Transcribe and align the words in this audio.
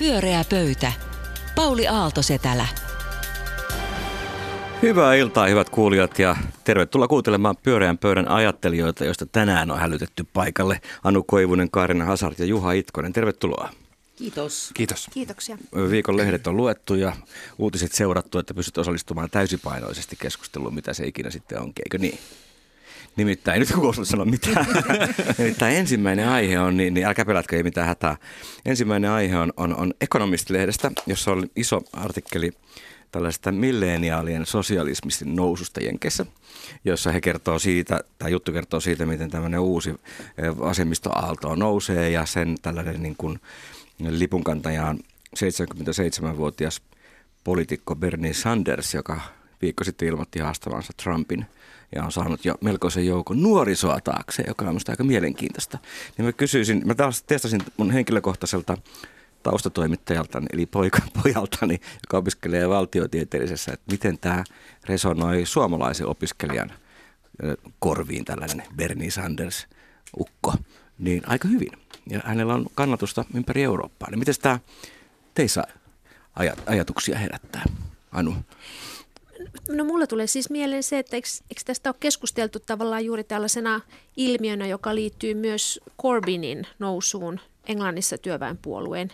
Pyöreä 0.00 0.44
pöytä. 0.50 0.92
Pauli 1.54 1.88
Aaltosetälä. 1.88 2.66
Hyvää 4.82 5.14
iltaa, 5.14 5.46
hyvät 5.46 5.70
kuulijat, 5.70 6.18
ja 6.18 6.36
tervetuloa 6.64 7.08
kuuntelemaan 7.08 7.56
Pyöreän 7.56 7.98
pöydän 7.98 8.28
ajattelijoita, 8.28 9.04
joista 9.04 9.26
tänään 9.26 9.70
on 9.70 9.78
hälytetty 9.78 10.24
paikalle 10.32 10.80
Anu 11.04 11.22
Koivunen, 11.22 11.70
Kaarina 11.70 12.04
Hasart 12.04 12.38
ja 12.38 12.44
Juha 12.44 12.72
Itkonen. 12.72 13.12
Tervetuloa. 13.12 13.70
Kiitos. 14.16 14.70
Kiitos. 14.74 15.06
Kiitoksia. 15.12 15.58
Viikon 15.90 16.16
lehdet 16.16 16.46
on 16.46 16.56
luettu 16.56 16.94
ja 16.94 17.12
uutiset 17.58 17.92
seurattu, 17.92 18.38
että 18.38 18.54
pystyt 18.54 18.78
osallistumaan 18.78 19.30
täysipainoisesti 19.30 20.16
keskusteluun, 20.16 20.74
mitä 20.74 20.92
se 20.92 21.06
ikinä 21.06 21.30
sitten 21.30 21.58
onkin, 21.58 21.82
eikö 21.84 21.98
niin? 21.98 22.18
Nimittäin, 23.16 23.60
nyt 23.60 23.72
kun 23.72 24.06
sanoa 24.06 24.24
mitään, 24.24 24.66
nimittäin 25.38 25.76
ensimmäinen 25.76 26.28
aihe 26.28 26.58
on, 26.58 26.76
niin, 26.76 26.94
niin 26.94 27.06
älkää 27.06 27.24
pelätkö, 27.24 27.56
ei 27.56 27.62
mitään 27.62 27.86
hätää. 27.86 28.16
Ensimmäinen 28.64 29.10
aihe 29.10 29.38
on, 29.38 29.52
on, 29.56 29.76
on 29.76 29.94
Economist-lehdestä, 30.00 30.90
jossa 31.06 31.32
on 31.32 31.48
iso 31.56 31.82
artikkeli 31.92 32.52
tällaista 33.12 33.52
milleniaalien 33.52 34.46
sosialismistin 34.46 35.36
noususta 35.36 35.80
Jenkessä, 35.80 36.26
jossa 36.84 37.12
he 37.12 37.20
kertoo 37.20 37.58
siitä, 37.58 38.00
tai 38.18 38.30
juttu 38.30 38.52
kertoo 38.52 38.80
siitä, 38.80 39.06
miten 39.06 39.30
tämmöinen 39.30 39.60
uusi 39.60 39.90
eh, 39.90 40.58
vasemmistoaalto 40.58 41.54
nousee 41.54 42.10
ja 42.10 42.26
sen 42.26 42.56
tällainen 42.62 43.02
niin 43.02 43.16
kuin 43.18 43.40
lipunkantajaan 44.08 44.98
77-vuotias 45.36 46.82
poliitikko 47.44 47.96
Bernie 47.96 48.34
Sanders, 48.34 48.94
joka 48.94 49.20
viikko 49.62 49.84
sitten 49.84 50.08
ilmoitti 50.08 50.38
haastavansa 50.38 50.92
Trumpin 51.02 51.46
ja 51.94 52.04
on 52.04 52.12
saanut 52.12 52.44
jo 52.44 52.54
melkoisen 52.60 53.06
joukon 53.06 53.42
nuorisoa 53.42 54.00
taakse, 54.00 54.44
joka 54.46 54.64
on 54.64 54.70
minusta 54.70 54.92
aika 54.92 55.04
mielenkiintoista. 55.04 55.78
Niin 56.18 56.26
mä 56.26 56.32
kysyisin, 56.32 56.82
mä 56.84 56.94
taas 56.94 57.22
testasin 57.22 57.60
mun 57.76 57.90
henkilökohtaiselta 57.90 58.78
taustatoimittajalta, 59.42 60.42
eli 60.52 60.66
poika, 60.66 60.98
pojaltani, 61.22 61.74
joka 61.74 62.18
opiskelee 62.18 62.68
valtiotieteellisessä, 62.68 63.72
että 63.72 63.92
miten 63.92 64.18
tämä 64.18 64.44
resonoi 64.84 65.46
suomalaisen 65.46 66.06
opiskelijan 66.06 66.72
korviin 67.78 68.24
tällainen 68.24 68.62
Bernie 68.76 69.10
Sanders 69.10 69.66
ukko, 70.18 70.54
niin 70.98 71.22
aika 71.26 71.48
hyvin. 71.48 71.72
Ja 72.10 72.20
hänellä 72.24 72.54
on 72.54 72.66
kannatusta 72.74 73.24
ympäri 73.34 73.62
Eurooppaa. 73.62 74.10
Niin 74.10 74.18
miten 74.18 74.34
tämä 74.42 74.58
teissä 75.34 75.64
ajatuksia 76.66 77.18
herättää, 77.18 77.64
Anu? 78.12 78.34
No 79.72 79.84
mulla 79.84 80.06
tulee 80.06 80.26
siis 80.26 80.50
mieleen 80.50 80.82
se, 80.82 80.98
että 80.98 81.16
eikö, 81.16 81.28
eikö 81.50 81.60
tästä 81.64 81.90
ole 81.90 81.96
keskusteltu 82.00 82.58
tavallaan 82.60 83.04
juuri 83.04 83.24
tällaisena 83.24 83.80
ilmiönä, 84.16 84.66
joka 84.66 84.94
liittyy 84.94 85.34
myös 85.34 85.80
Corbynin 86.02 86.66
nousuun 86.78 87.40
Englannissa 87.66 88.18
työväenpuolueen 88.18 89.10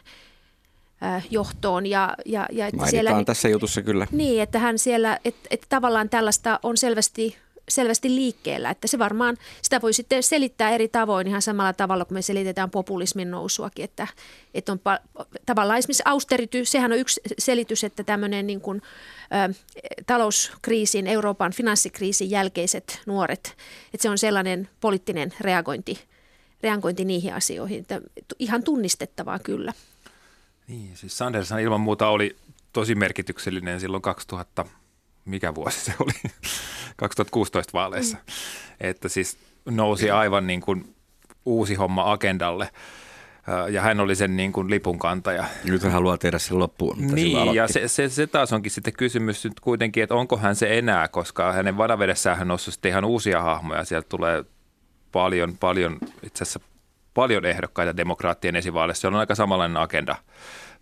johtoon. 1.31 1.87
Ja, 1.87 2.17
ja, 2.25 2.47
ja 2.53 2.67
että 2.67 2.87
siellä, 2.87 3.25
tässä 3.25 3.49
jutussa 3.49 3.83
kyllä. 3.83 4.07
Niin, 4.11 4.43
että 4.43 4.59
hän 4.59 4.79
siellä, 4.79 5.19
että, 5.25 5.49
että 5.51 5.67
tavallaan 5.69 6.09
tällaista 6.09 6.61
on 6.63 6.77
selvästi 6.77 7.37
selvästi 7.69 8.15
liikkeellä. 8.15 8.71
Että 8.71 8.87
se 8.87 8.99
varmaan, 8.99 9.37
sitä 9.63 9.81
voi 9.81 9.93
sitten 9.93 10.23
selittää 10.23 10.71
eri 10.71 10.89
tavoin 10.89 11.27
ihan 11.27 11.43
samalla 11.43 11.73
tavalla, 11.73 12.05
kun 12.05 12.15
me 12.15 12.23
selitetään 12.23 12.71
populismin 12.71 13.31
nousuakin. 13.31 13.85
Että, 13.85 14.07
että 14.55 14.73
on 14.73 14.81
tavallaan 15.47 15.79
esimerkiksi 15.79 16.03
austerity, 16.07 16.65
sehän 16.65 16.93
on 16.93 16.99
yksi 16.99 17.21
selitys, 17.39 17.85
että 17.85 18.05
tämmöinen 18.05 18.47
niin 18.47 18.61
kuin, 18.61 18.83
ä, 19.33 19.49
talouskriisin, 20.07 21.07
Euroopan 21.07 21.53
finanssikriisin 21.53 22.31
jälkeiset 22.31 23.01
nuoret, 23.07 23.57
että 23.95 24.03
se 24.03 24.11
on 24.11 24.19
sellainen 24.19 24.69
poliittinen 24.81 25.33
reagointi, 25.41 26.05
reagointi 26.63 27.05
niihin 27.05 27.35
asioihin. 27.35 27.81
Että 27.81 28.01
ihan 28.39 28.63
tunnistettavaa 28.63 29.39
kyllä. 29.39 29.73
Niin, 30.69 30.97
siis 30.97 31.19
Sandershan 31.19 31.61
ilman 31.61 31.81
muuta 31.81 32.09
oli 32.09 32.37
tosi 32.73 32.95
merkityksellinen 32.95 33.81
silloin 33.81 34.03
2000, 34.03 34.65
mikä 35.27 35.55
vuosi 35.55 35.81
se 35.81 35.95
oli, 36.01 36.13
2016 36.97 37.73
vaaleissa. 37.73 38.17
Mm. 38.17 38.23
Että 38.81 39.09
siis 39.09 39.39
nousi 39.65 40.11
aivan 40.11 40.47
niin 40.47 40.61
kuin 40.61 40.95
uusi 41.45 41.75
homma 41.75 42.13
agendalle 42.13 42.71
ja 43.71 43.83
hän 43.83 44.01
oli 44.01 44.15
sen 44.15 44.37
niin 44.37 44.53
kuin 44.53 44.71
lipun 44.71 44.99
kantaja. 44.99 45.45
Nyt 45.65 45.83
hän 45.83 45.93
haluaa 45.93 46.19
tehdä 46.19 46.39
sen 46.39 46.59
loppuun. 46.59 46.97
Niin, 46.99 47.55
ja 47.55 47.69
se, 47.69 47.89
se, 47.89 48.09
se, 48.09 48.27
taas 48.27 48.53
onkin 48.53 48.73
sitten 48.73 48.93
kysymys 48.93 49.45
nyt 49.45 49.61
kuitenkin, 49.61 50.03
että 50.03 50.15
onko 50.15 50.37
hän 50.37 50.57
se 50.57 50.79
enää, 50.79 51.09
koska 51.09 51.53
hänen 51.53 51.77
vanavedessään 51.77 52.39
hän 52.39 52.49
noussut 52.49 52.75
sitten 52.75 52.91
ihan 52.91 53.05
uusia 53.05 53.43
hahmoja. 53.43 53.85
Sieltä 53.85 54.09
tulee 54.09 54.45
paljon, 55.13 55.57
paljon 55.59 55.99
itse 56.23 56.43
asiassa 56.45 56.61
paljon 57.15 57.45
ehdokkaita 57.45 57.97
demokraattien 57.97 58.57
esivaaleissa. 58.57 59.01
Se 59.01 59.07
on 59.07 59.15
aika 59.15 59.35
samanlainen 59.35 59.77
agenda. 59.77 60.17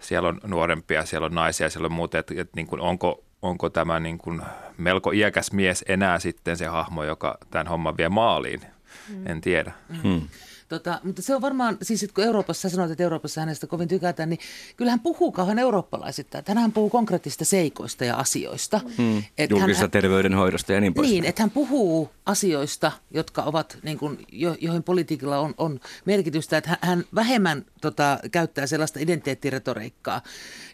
Siellä 0.00 0.28
on 0.28 0.40
nuorempia, 0.46 1.06
siellä 1.06 1.26
on 1.26 1.34
naisia, 1.34 1.70
siellä 1.70 1.86
on 1.86 1.92
muuta, 1.92 2.18
että, 2.18 2.34
että 2.36 2.52
niin 2.56 2.66
kuin 2.66 2.80
onko, 2.80 3.24
onko 3.44 3.70
tämä 3.70 4.00
niin 4.00 4.18
kuin 4.18 4.42
melko 4.78 5.10
iäkäs 5.10 5.52
mies 5.52 5.84
enää 5.88 6.18
sitten 6.18 6.56
se 6.56 6.66
hahmo, 6.66 7.04
joka 7.04 7.38
tämän 7.50 7.66
homman 7.66 7.96
vie 7.96 8.08
maaliin. 8.08 8.60
Mm. 9.08 9.26
En 9.26 9.40
tiedä. 9.40 9.72
Mm. 10.02 10.28
Tota, 10.74 11.00
mutta 11.04 11.22
se 11.22 11.34
on 11.34 11.42
varmaan, 11.42 11.76
siis 11.82 12.02
että 12.02 12.14
kun 12.14 12.24
Euroopassa 12.24 12.68
sanoit, 12.68 12.90
että 12.90 13.02
Euroopassa 13.02 13.40
hänestä 13.40 13.66
kovin 13.66 13.88
tykätään, 13.88 14.28
niin 14.28 14.38
kyllä 14.76 14.90
hän 14.90 15.00
puhuu 15.00 15.32
kauhean 15.32 15.58
eurooppalaisittain. 15.58 16.44
Hän 16.54 16.72
puhuu 16.72 16.90
konkreettista 16.90 17.44
seikoista 17.44 18.04
ja 18.04 18.16
asioista. 18.16 18.80
Hmm. 18.98 19.22
Julkisesta 19.50 19.82
hän, 19.82 19.90
terveydenhoidosta 19.90 20.72
ja 20.72 20.80
niin 20.80 20.94
poispäin. 20.94 21.12
Niin, 21.12 21.24
että 21.24 21.42
hän 21.42 21.50
puhuu 21.50 22.10
asioista, 22.26 22.92
jotka 23.10 23.42
ovat, 23.42 23.78
niin 23.82 23.98
kuin, 23.98 24.18
jo, 24.32 24.56
joihin 24.60 24.82
politiikalla 24.82 25.38
on, 25.38 25.54
on 25.58 25.80
merkitystä. 26.04 26.56
Että 26.56 26.78
hän 26.80 27.04
vähemmän 27.14 27.64
tota, 27.80 28.18
käyttää 28.32 28.66
sellaista 28.66 29.00
identiteettiretoriikkaa, 29.00 30.22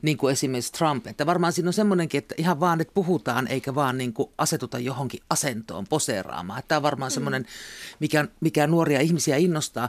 niin 0.03 0.17
kuin 0.17 0.33
esimerkiksi 0.33 0.73
Trump. 0.73 1.07
Että 1.07 1.27
varmaan 1.27 1.53
siinä 1.53 1.69
on 1.69 1.73
semmoinenkin, 1.73 2.19
että 2.19 2.35
ihan 2.39 2.61
vaan, 2.61 2.81
että 2.81 2.95
puhutaan, 2.95 3.49
eikä 3.49 3.75
vaan 3.75 3.99
niin 3.99 4.13
kuin 4.13 4.31
asetuta 4.39 4.79
johonkin 4.79 5.21
asentoon 5.31 5.87
poseeraamaan. 5.89 6.59
Että 6.59 6.69
tämä 6.69 6.77
on 6.77 6.83
varmaan 6.83 7.11
mm. 7.11 7.15
semmoinen, 7.15 7.47
mikä, 8.01 8.29
mikä 8.41 8.67
nuoria 8.67 9.01
ihmisiä 9.01 9.37
innostaa. 9.37 9.89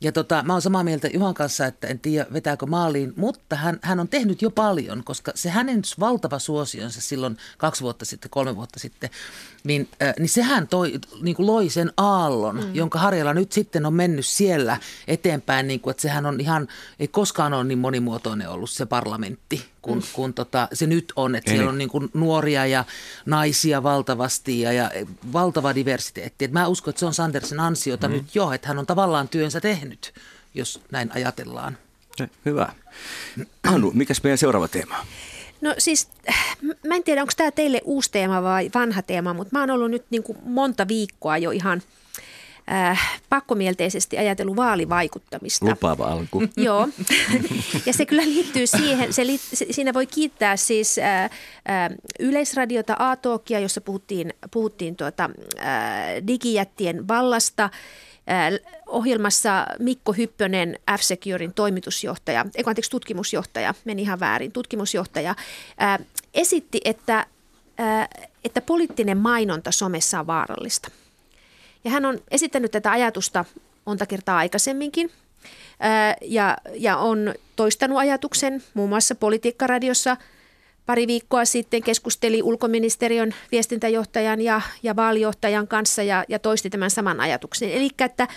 Ja 0.00 0.12
tota, 0.12 0.42
mä 0.42 0.52
oon 0.52 0.62
samaa 0.62 0.84
mieltä 0.84 1.08
Juhan 1.08 1.34
kanssa, 1.34 1.66
että 1.66 1.86
en 1.86 1.98
tiedä 1.98 2.26
vetääkö 2.32 2.66
maaliin, 2.66 3.12
mutta 3.16 3.56
hän, 3.56 3.78
hän 3.82 4.00
on 4.00 4.08
tehnyt 4.08 4.42
jo 4.42 4.50
paljon, 4.50 5.04
koska 5.04 5.32
se 5.34 5.50
hänen 5.50 5.82
valtava 6.00 6.38
suosionsa 6.38 7.00
silloin 7.00 7.36
kaksi 7.58 7.82
vuotta 7.82 8.04
sitten, 8.04 8.30
kolme 8.30 8.56
vuotta 8.56 8.80
sitten, 8.80 9.10
niin, 9.64 9.88
äh, 10.02 10.14
niin 10.18 10.28
sehän 10.28 10.68
toi, 10.68 11.00
niin 11.22 11.36
kuin 11.36 11.46
loi 11.46 11.70
sen 11.70 11.92
aallon, 11.96 12.56
mm. 12.56 12.74
jonka 12.74 12.98
Harjalla 12.98 13.34
nyt 13.34 13.52
sitten 13.52 13.86
on 13.86 13.94
mennyt 13.94 14.26
siellä 14.26 14.80
eteenpäin, 15.08 15.68
niin 15.68 15.80
kuin, 15.80 15.90
että 15.90 16.02
sehän 16.02 16.26
on 16.26 16.40
ihan, 16.40 16.68
ei 16.98 17.08
koskaan 17.08 17.54
ole 17.54 17.64
niin 17.64 17.78
monimuotoinen 17.78 18.48
ollut 18.48 18.70
se 18.70 18.86
parlamentti 18.86 19.64
kuin, 19.86 19.98
mm. 19.98 20.04
kun 20.12 20.34
tota, 20.34 20.68
se 20.72 20.86
nyt 20.86 21.12
on, 21.16 21.34
että 21.34 21.50
Eli. 21.50 21.56
siellä 21.56 21.70
on 21.70 21.78
niin 21.78 21.88
kuin 21.88 22.10
nuoria 22.14 22.66
ja 22.66 22.84
naisia 23.26 23.82
valtavasti 23.82 24.60
ja, 24.60 24.72
ja 24.72 24.90
valtava 25.32 25.74
diversiteetti. 25.74 26.44
Et 26.44 26.52
mä 26.52 26.66
uskon, 26.66 26.92
että 26.92 27.00
se 27.00 27.06
on 27.06 27.14
Sandersin 27.14 27.60
ansiota 27.60 28.08
mm. 28.08 28.14
nyt 28.14 28.34
jo, 28.34 28.52
että 28.52 28.68
hän 28.68 28.78
on 28.78 28.86
tavallaan 28.86 29.28
työnsä 29.28 29.60
tehnyt, 29.60 29.85
jos 30.54 30.80
näin 30.90 31.10
ajatellaan. 31.14 31.78
Hyvä. 32.44 32.72
Anu, 33.62 33.90
mikä 33.94 34.14
meidän 34.22 34.38
seuraava 34.38 34.68
teema 34.68 35.06
No 35.60 35.74
siis, 35.78 36.08
mä 36.62 36.94
en 36.94 37.04
tiedä, 37.04 37.20
onko 37.20 37.32
tämä 37.36 37.50
teille 37.50 37.80
uusi 37.84 38.10
teema 38.10 38.42
vai 38.42 38.70
vanha 38.74 39.02
teema, 39.02 39.34
mutta 39.34 39.56
mä 39.56 39.60
oon 39.60 39.70
ollut 39.70 39.90
nyt 39.90 40.04
niin 40.10 40.22
kuin 40.22 40.38
monta 40.44 40.88
viikkoa 40.88 41.38
jo 41.38 41.50
ihan 41.50 41.82
äh, 42.72 43.20
pakkomielteisesti 43.28 44.18
ajatellut 44.18 44.56
vaalivaikuttamista. 44.56 45.66
Lupaava 45.66 46.04
alku. 46.04 46.42
Joo, 46.56 46.88
ja 47.86 47.92
se 47.92 48.06
kyllä 48.06 48.22
liittyy 48.24 48.66
siihen, 48.66 49.12
se 49.12 49.26
li, 49.26 49.38
se, 49.38 49.66
siinä 49.70 49.94
voi 49.94 50.06
kiittää 50.06 50.56
siis 50.56 50.98
äh, 50.98 51.24
äh, 51.24 51.30
Yleisradiota 52.20 52.96
A-talkia, 52.98 53.60
jossa 53.60 53.80
puhuttiin, 53.80 54.34
puhuttiin 54.50 54.96
tuota, 54.96 55.30
äh, 55.60 56.26
digijättien 56.26 57.08
vallasta– 57.08 57.70
ohjelmassa 58.86 59.66
Mikko 59.78 60.12
Hyppönen, 60.12 60.78
F-Securin 60.98 61.54
toimitusjohtaja, 61.54 62.46
eikö 62.54 62.70
anteeksi 62.70 62.90
tutkimusjohtaja, 62.90 63.74
meni 63.84 64.02
ihan 64.02 64.20
väärin, 64.20 64.52
tutkimusjohtaja, 64.52 65.34
ää, 65.78 65.98
esitti, 66.34 66.80
että, 66.84 67.26
ää, 67.78 68.08
että 68.44 68.60
poliittinen 68.60 69.18
mainonta 69.18 69.70
somessa 69.70 70.20
on 70.20 70.26
vaarallista. 70.26 70.90
Ja 71.84 71.90
hän 71.90 72.04
on 72.04 72.18
esittänyt 72.30 72.70
tätä 72.70 72.90
ajatusta 72.90 73.44
monta 73.84 74.06
kertaa 74.06 74.38
aikaisemminkin 74.38 75.10
ja, 76.20 76.56
ja 76.74 76.96
on 76.96 77.34
toistanut 77.56 77.98
ajatuksen 77.98 78.62
muun 78.74 78.88
muassa 78.88 79.14
Politiikkaradiossa– 79.14 80.16
pari 80.86 81.06
viikkoa 81.06 81.44
sitten 81.44 81.82
keskusteli 81.82 82.42
ulkoministeriön 82.42 83.34
viestintäjohtajan 83.52 84.40
ja, 84.40 84.60
ja 84.82 84.96
vaalijohtajan 84.96 85.68
kanssa 85.68 86.02
ja, 86.02 86.24
ja 86.28 86.38
toisti 86.38 86.70
tämän 86.70 86.90
saman 86.90 87.20
ajatuksen. 87.20 87.70
Eli 87.70 87.90
että 87.98 88.28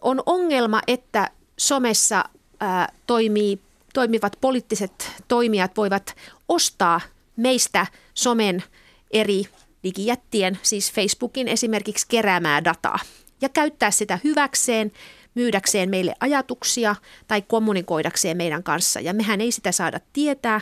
on 0.00 0.22
ongelma, 0.26 0.80
että 0.86 1.30
somessa 1.56 2.24
ää, 2.60 2.92
toimii, 3.06 3.58
toimivat 3.94 4.32
poliittiset 4.40 5.10
toimijat 5.28 5.76
voivat 5.76 6.16
ostaa 6.48 7.00
meistä 7.36 7.86
somen 8.14 8.62
eri 9.10 9.44
digijättien, 9.82 10.58
siis 10.62 10.92
Facebookin 10.92 11.48
esimerkiksi 11.48 12.06
keräämää 12.08 12.64
dataa 12.64 12.98
ja 13.40 13.48
käyttää 13.48 13.90
sitä 13.90 14.18
hyväkseen 14.24 14.92
myydäkseen 15.34 15.90
meille 15.90 16.14
ajatuksia 16.20 16.96
tai 17.28 17.42
kommunikoidakseen 17.42 18.36
meidän 18.36 18.62
kanssa. 18.62 19.00
Ja 19.00 19.14
mehän 19.14 19.40
ei 19.40 19.52
sitä 19.52 19.72
saada 19.72 20.00
tietää, 20.12 20.60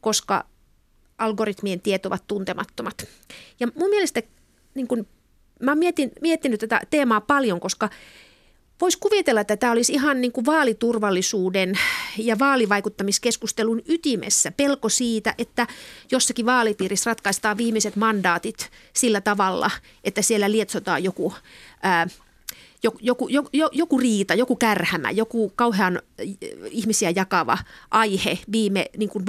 koska 0.00 0.44
algoritmien 1.18 1.80
tiet 1.80 2.06
ovat 2.06 2.26
tuntemattomat. 2.26 3.08
Ja 3.60 3.68
mun 3.74 3.90
mielestä 3.90 4.22
niin 4.74 4.88
kun, 4.88 5.06
mä 5.62 5.70
oon 5.70 5.78
mietin, 5.78 6.12
miettinyt 6.20 6.60
tätä 6.60 6.80
teemaa 6.90 7.20
paljon, 7.20 7.60
koska 7.60 7.90
Voisi 8.80 8.98
kuvitella, 8.98 9.40
että 9.40 9.56
tämä 9.56 9.72
olisi 9.72 9.92
ihan 9.92 10.20
niin 10.20 10.32
kuin 10.32 10.46
vaaliturvallisuuden 10.46 11.78
ja 12.18 12.38
vaalivaikuttamiskeskustelun 12.38 13.82
ytimessä. 13.88 14.52
Pelko 14.52 14.88
siitä, 14.88 15.34
että 15.38 15.66
jossakin 16.10 16.46
vaalipiirissä 16.46 17.10
ratkaistaan 17.10 17.56
viimeiset 17.56 17.96
mandaatit 17.96 18.70
sillä 18.92 19.20
tavalla, 19.20 19.70
että 20.04 20.22
siellä 20.22 20.50
lietsotaan 20.50 21.04
joku 21.04 21.34
ää, 21.82 22.06
joku, 23.00 23.28
joku, 23.28 23.50
joku 23.72 23.98
riita, 23.98 24.34
joku 24.34 24.56
kärhämä, 24.56 25.10
joku 25.10 25.52
kauhean 25.56 25.96
äh, 25.96 26.26
ihmisiä 26.70 27.12
jakava 27.16 27.58
aihe 27.90 28.38
viime 28.52 28.86
niin 28.96 29.08
kuin 29.08 29.26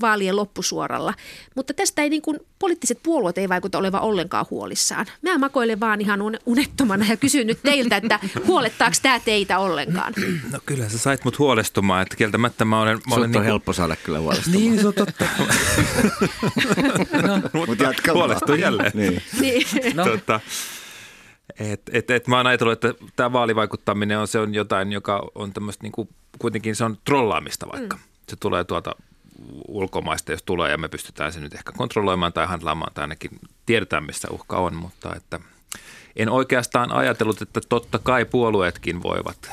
vaalien 0.00 0.36
loppusuoralla. 0.36 1.14
Mutta 1.54 1.74
tästä 1.74 2.02
ei 2.02 2.10
niin 2.10 2.22
kuin, 2.22 2.38
poliittiset 2.58 2.98
puolueet 3.02 3.38
ei 3.38 3.48
vaikuta 3.48 3.78
olevan 3.78 4.00
ollenkaan 4.00 4.46
huolissaan. 4.50 5.06
Mä 5.22 5.38
makoilen 5.38 5.80
vaan 5.80 6.00
ihan 6.00 6.20
unettomana 6.46 7.06
ja 7.08 7.16
kysyn 7.16 7.46
nyt 7.46 7.58
teiltä, 7.62 7.96
että 7.96 8.18
huolettaako 8.46 8.96
tämä 9.02 9.20
teitä 9.20 9.58
ollenkaan? 9.58 10.14
No 10.52 10.58
kyllä 10.66 10.88
sä 10.88 10.98
sait 10.98 11.24
mut 11.24 11.38
huolestumaan, 11.38 12.02
että 12.02 12.16
kieltämättä 12.16 12.64
mä 12.64 12.80
olen... 12.80 12.98
Mä 13.08 13.14
olen 13.14 13.24
on 13.24 13.30
niin 13.30 13.32
kuin... 13.32 13.44
helppo 13.44 13.72
saada 13.72 13.96
kyllä 13.96 14.18
huolestumaan. 14.18 14.62
Niin, 14.62 14.80
se 14.80 14.86
on 14.86 14.94
totta. 14.94 15.24
no, 17.26 17.66
mutta 17.66 18.12
huolestun 18.12 18.60
jälleen. 18.60 18.92
niin. 18.94 19.22
niin. 19.40 19.66
No. 19.94 20.04
Tota, 20.04 20.40
et, 21.60 21.82
et, 21.92 22.10
et 22.10 22.28
mä 22.28 22.36
oon 22.36 22.46
ajatellut, 22.46 22.72
että 22.72 23.04
tämä 23.16 23.32
vaalivaikuttaminen 23.32 24.18
on, 24.18 24.28
se 24.28 24.38
on 24.38 24.54
jotain, 24.54 24.92
joka 24.92 25.28
on 25.34 25.52
tämmöistä 25.52 25.82
niin 25.82 25.92
kuin, 25.92 26.08
kuitenkin 26.38 26.76
se 26.76 26.84
on 26.84 26.98
trollaamista 27.04 27.66
vaikka. 27.72 27.96
Mm. 27.96 28.02
Se 28.28 28.36
tulee 28.36 28.64
tuolta 28.64 28.92
ulkomaista, 29.68 30.32
jos 30.32 30.42
tulee 30.42 30.70
ja 30.70 30.78
me 30.78 30.88
pystytään 30.88 31.32
se 31.32 31.40
nyt 31.40 31.54
ehkä 31.54 31.72
kontrolloimaan 31.72 32.32
tai 32.32 32.46
handlaamaan 32.46 32.94
tai 32.94 33.02
ainakin 33.02 33.30
tiedetään, 33.66 34.04
missä 34.04 34.28
uhka 34.30 34.56
on, 34.56 34.74
mutta 34.74 35.14
että 35.16 35.40
en 36.16 36.28
oikeastaan 36.28 36.92
ajatellut, 36.92 37.42
että 37.42 37.60
totta 37.68 37.98
kai 37.98 38.24
puolueetkin 38.24 39.02
voivat 39.02 39.50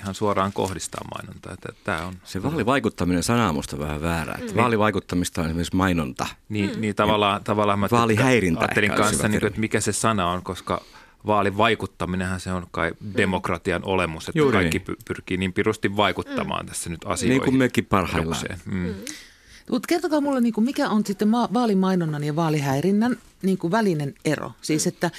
ihan 0.00 0.14
suoraan 0.14 0.52
kohdistaa 0.52 1.04
mainontaa. 1.14 1.52
Että 1.52 1.68
tämä 1.84 2.06
on, 2.06 2.14
se 2.24 2.42
vaalivaikuttaminen 2.42 3.22
sana 3.22 3.48
on 3.48 3.54
musta 3.54 3.78
vähän 3.78 4.02
väärä. 4.02 4.34
Että 4.38 4.52
mm. 4.52 4.60
Vaalivaikuttamista 4.60 5.40
on 5.40 5.46
esimerkiksi 5.46 5.76
mainonta. 5.76 6.26
Niin, 6.48 6.70
mm. 6.74 6.80
niin 6.80 6.94
tavallaan, 6.94 7.44
tavallaan 7.44 7.78
mä 7.78 7.88
ajattelin 7.92 8.92
kanssa, 8.92 9.28
niin 9.28 9.40
kuin, 9.40 9.48
että 9.48 9.60
mikä 9.60 9.80
se 9.80 9.92
sana 9.92 10.26
on, 10.26 10.42
koska– 10.42 10.80
vaalivaikuttaminenhan 11.26 12.40
se 12.40 12.52
on 12.52 12.66
kai 12.70 12.90
mm. 13.00 13.12
demokratian 13.16 13.84
olemus, 13.84 14.28
että 14.28 14.38
Juuri 14.38 14.58
kaikki 14.58 14.78
niin. 14.78 14.96
pyrkii 15.08 15.36
niin 15.36 15.52
pirusti 15.52 15.96
vaikuttamaan 15.96 16.64
mm. 16.64 16.68
tässä 16.68 16.90
nyt 16.90 17.00
asioihin. 17.04 17.38
Niin 17.38 17.44
kuin 17.44 17.56
mekin 17.56 17.86
parhaillaan. 17.86 18.46
Mm. 18.64 18.74
Mm. 18.74 18.94
Mutta 19.70 19.86
kertokaa 19.86 20.20
mulle, 20.20 20.40
niin 20.40 20.52
kuin 20.52 20.64
mikä 20.64 20.88
on 20.88 21.06
sitten 21.06 21.32
vaalimainonnan 21.32 22.24
ja 22.24 22.36
vaalihäirinnän 22.36 23.16
niin 23.42 23.58
kuin 23.58 23.70
välinen 23.70 24.14
ero? 24.24 24.52
Siis 24.62 24.86
että, 24.86 25.10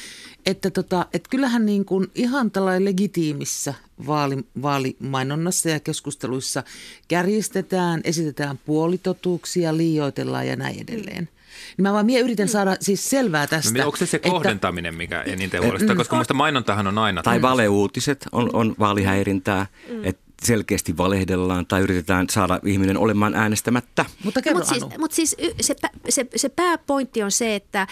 että, 0.45 0.69
tota, 0.69 1.05
että 1.13 1.29
kyllähän 1.29 1.65
niin 1.65 1.85
kuin 1.85 2.07
ihan 2.15 2.51
tällainen 2.51 2.85
legitiimissä 2.85 3.73
vaali, 4.07 4.37
vaalimainonnassa 4.61 5.69
ja 5.69 5.79
keskusteluissa 5.79 6.63
kärjistetään, 7.07 8.01
esitetään 8.03 8.59
puolitotuuksia, 8.65 9.77
liioitellaan 9.77 10.47
ja 10.47 10.55
näin 10.55 10.79
edelleen. 10.81 11.29
Niin 11.77 11.83
mä 11.83 11.93
vaan 11.93 12.05
mie 12.05 12.19
yritän 12.19 12.47
saada 12.47 12.77
siis 12.79 13.09
selvää 13.09 13.47
tästä. 13.47 13.79
No, 13.79 13.85
onko 13.85 13.97
se 13.97 14.05
se 14.05 14.17
että, 14.17 14.29
kohdentaminen, 14.29 14.95
mikä 14.95 15.21
eniten 15.21 15.63
huolestaa? 15.63 15.95
Koska 15.95 16.15
minusta 16.15 16.33
mainontahan 16.33 16.87
on 16.87 16.97
aina. 16.97 17.23
Tai 17.23 17.41
valeuutiset 17.41 18.27
on, 18.31 18.49
on 18.53 18.75
vaalihäirintää, 18.79 19.67
mm. 19.89 20.03
että 20.03 20.22
selkeästi 20.43 20.97
valehdellaan 20.97 21.65
tai 21.65 21.81
yritetään 21.81 22.29
saada 22.29 22.59
ihminen 22.65 22.97
olemaan 22.97 23.35
äänestämättä. 23.35 24.05
Mutta 24.23 24.41
Mut 24.53 24.65
siis, 24.65 24.83
mut 24.97 25.11
siis 25.11 25.35
se, 25.61 25.75
se, 26.09 26.25
se 26.35 26.49
pääpointti 26.49 27.23
on 27.23 27.31
se, 27.31 27.55
että 27.55 27.87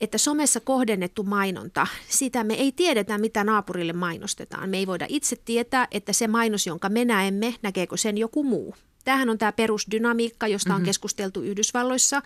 että 0.00 0.18
somessa 0.18 0.60
kohdennettu 0.60 1.22
mainonta, 1.22 1.86
sitä 2.08 2.44
me 2.44 2.54
ei 2.54 2.72
tiedetä, 2.72 3.18
mitä 3.18 3.44
naapurille 3.44 3.92
mainostetaan. 3.92 4.70
Me 4.70 4.78
ei 4.78 4.86
voida 4.86 5.06
itse 5.08 5.36
tietää, 5.44 5.88
että 5.90 6.12
se 6.12 6.28
mainos, 6.28 6.66
jonka 6.66 6.88
me 6.88 7.04
näemme, 7.04 7.54
näkeekö 7.62 7.96
sen 7.96 8.18
joku 8.18 8.44
muu. 8.44 8.74
Tämähän 9.04 9.30
on 9.30 9.38
tämä 9.38 9.52
perusdynamiikka, 9.52 10.46
josta 10.46 10.70
on 10.70 10.80
mm-hmm. 10.80 10.86
keskusteltu 10.86 11.42
Yhdysvalloissa 11.42 12.22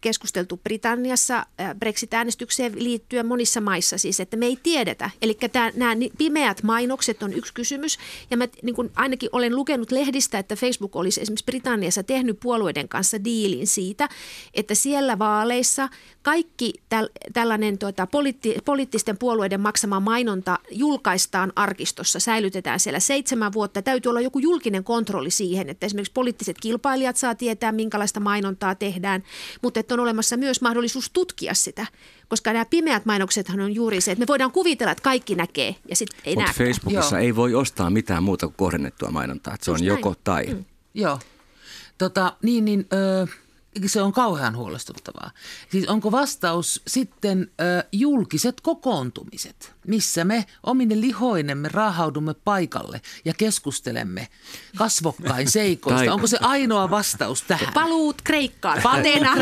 keskusteltu 0.00 0.56
Britanniassa 0.56 1.46
Brexit-äänestykseen 1.78 2.72
liittyen 2.84 3.26
monissa 3.26 3.60
maissa 3.60 3.98
siis, 3.98 4.20
että 4.20 4.36
me 4.36 4.46
ei 4.46 4.58
tiedetä. 4.62 5.10
Eli 5.22 5.38
nämä 5.74 5.92
pimeät 6.18 6.62
mainokset 6.62 7.22
on 7.22 7.32
yksi 7.32 7.54
kysymys 7.54 7.98
ja 8.30 8.36
mä 8.36 8.48
niin 8.62 8.74
kuin 8.74 8.90
ainakin 8.94 9.28
olen 9.32 9.56
lukenut 9.56 9.92
lehdistä, 9.92 10.38
että 10.38 10.56
Facebook 10.56 10.96
olisi 10.96 11.20
esimerkiksi 11.20 11.44
Britanniassa 11.44 12.02
tehnyt 12.02 12.40
puolueiden 12.40 12.88
kanssa 12.88 13.24
diilin 13.24 13.66
siitä, 13.66 14.08
että 14.54 14.74
siellä 14.74 15.18
vaaleissa 15.18 15.88
kaikki 16.22 16.72
täl, 16.88 17.08
tällainen 17.32 17.78
tuota, 17.78 18.06
poliitti, 18.06 18.56
poliittisten 18.64 19.18
puolueiden 19.18 19.60
maksama 19.60 20.00
mainonta 20.00 20.58
julkaistaan 20.70 21.52
arkistossa, 21.56 22.20
säilytetään 22.20 22.80
siellä 22.80 23.00
seitsemän 23.00 23.52
vuotta. 23.52 23.82
Täytyy 23.82 24.10
olla 24.10 24.20
joku 24.20 24.38
julkinen 24.38 24.84
kontrolli 24.84 25.30
siihen, 25.30 25.68
että 25.68 25.86
esimerkiksi 25.86 26.12
poliittiset 26.12 26.56
kilpailijat 26.60 27.16
saa 27.16 27.34
tietää, 27.34 27.72
minkälaista 27.72 28.20
mainontaa 28.20 28.74
tehdään, 28.74 29.22
mutta 29.62 29.82
on 29.92 30.00
olemassa 30.00 30.36
myös 30.36 30.60
mahdollisuus 30.60 31.10
tutkia 31.10 31.54
sitä, 31.54 31.86
koska 32.28 32.52
nämä 32.52 32.64
pimeät 32.64 33.06
mainoksethan 33.06 33.60
on 33.60 33.74
juuri 33.74 34.00
se, 34.00 34.12
että 34.12 34.22
me 34.22 34.26
voidaan 34.26 34.52
kuvitella, 34.52 34.92
että 34.92 35.02
kaikki 35.02 35.34
näkee 35.34 35.76
ja 35.88 35.96
sitten 35.96 36.20
ei 36.24 36.34
Mutta 36.36 36.52
Facebookissa 36.52 37.16
Joo. 37.16 37.24
ei 37.24 37.36
voi 37.36 37.54
ostaa 37.54 37.90
mitään 37.90 38.22
muuta 38.22 38.46
kuin 38.46 38.56
kohdennettua 38.56 39.10
mainontaa, 39.10 39.54
että 39.54 39.64
se 39.64 39.70
Just 39.70 39.80
on 39.80 39.86
näin. 39.86 39.98
joko 39.98 40.14
tai. 40.24 40.46
Mm. 40.46 40.64
Joo. 40.94 41.18
Tota, 41.98 42.36
niin, 42.42 42.64
niin, 42.64 42.86
öö, 42.92 43.26
se 43.86 44.02
on 44.02 44.12
kauhean 44.12 44.56
huolestuttavaa. 44.56 45.30
Siis 45.68 45.88
onko 45.88 46.12
vastaus 46.12 46.82
sitten 46.86 47.50
ö, 47.60 47.84
julkiset 47.92 48.60
kokoontumiset, 48.60 49.72
missä 49.86 50.24
me 50.24 50.44
omine 50.62 51.00
lihoinemme 51.00 51.68
raahaudumme 51.72 52.34
paikalle 52.34 53.00
ja 53.24 53.34
keskustelemme 53.34 54.28
kasvokkain 54.76 55.50
seikoista? 55.60 55.98
tai, 55.98 56.08
onko 56.08 56.26
se 56.26 56.38
ainoa 56.40 56.90
vastaus 56.90 57.42
tähän? 57.42 57.74
Paluut 57.74 58.22
Kreikkaan, 58.24 58.82
Patenan 58.82 59.38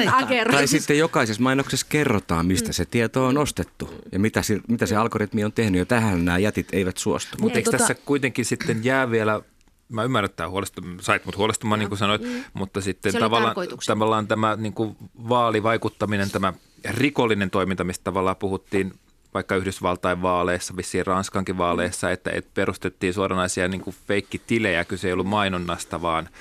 Tai 0.51 0.67
sitten 0.67 0.99
jokaisessa 0.99 1.43
mainoksessa 1.43 1.87
kerrotaan, 1.89 2.47
mistä 2.47 2.69
mm. 2.69 2.73
se 2.73 2.85
tieto 2.85 3.27
on 3.27 3.39
ostettu 3.39 3.91
ja 4.13 4.19
mitä 4.19 4.43
se, 4.43 4.61
mitä 4.69 4.87
se 4.87 4.97
algoritmi 4.97 5.45
on 5.45 5.53
tehnyt. 5.53 5.79
Ja 5.79 5.87
tähän 5.87 6.25
nämä 6.25 6.39
jätit 6.39 6.69
eivät 6.73 6.99
suostu. 6.99 7.37
Mutta 7.41 7.59
eikö 7.59 7.71
tota... 7.71 7.79
tässä 7.79 7.95
kuitenkin 7.95 8.45
sitten 8.45 8.85
jää 8.85 9.11
vielä 9.11 9.43
mä 9.89 10.05
ymmärrän, 10.05 10.31
että 10.31 10.49
huolestu, 10.49 10.83
sait 11.01 11.25
mut 11.25 11.37
huolestumaan, 11.37 11.79
niin 11.79 11.89
kuin 11.89 11.99
sanoit, 11.99 12.23
mm. 12.23 12.45
mutta 12.53 12.81
sitten 12.81 13.15
tavallaan, 13.15 13.55
tavallaan 13.87 14.29
tämä 14.29 14.57
niin 14.57 14.73
kuin 14.73 14.97
vaalivaikuttaminen, 15.29 16.31
tämä 16.31 16.53
rikollinen 16.91 17.51
toiminta, 17.51 17.85
mistä 17.85 18.05
tavallaan 18.05 18.37
puhuttiin 18.37 18.95
vaikka 19.35 19.57
Yhdysvaltain 19.57 20.23
vaaleissa, 20.23 20.77
vissiin 20.77 21.07
Ranskankin 21.07 21.59
vaaleissa, 21.59 22.11
että, 22.11 22.31
että 22.31 22.51
perustettiin 22.55 23.15
suoranaisia 23.15 23.69
niin 23.69 23.81
kuin 23.81 23.97
feikkitilejä, 24.07 24.85
kyse 24.85 25.09
ei 25.09 25.13
ollut 25.13 25.27
mainonnasta, 25.27 26.03
vaan– 26.03 26.29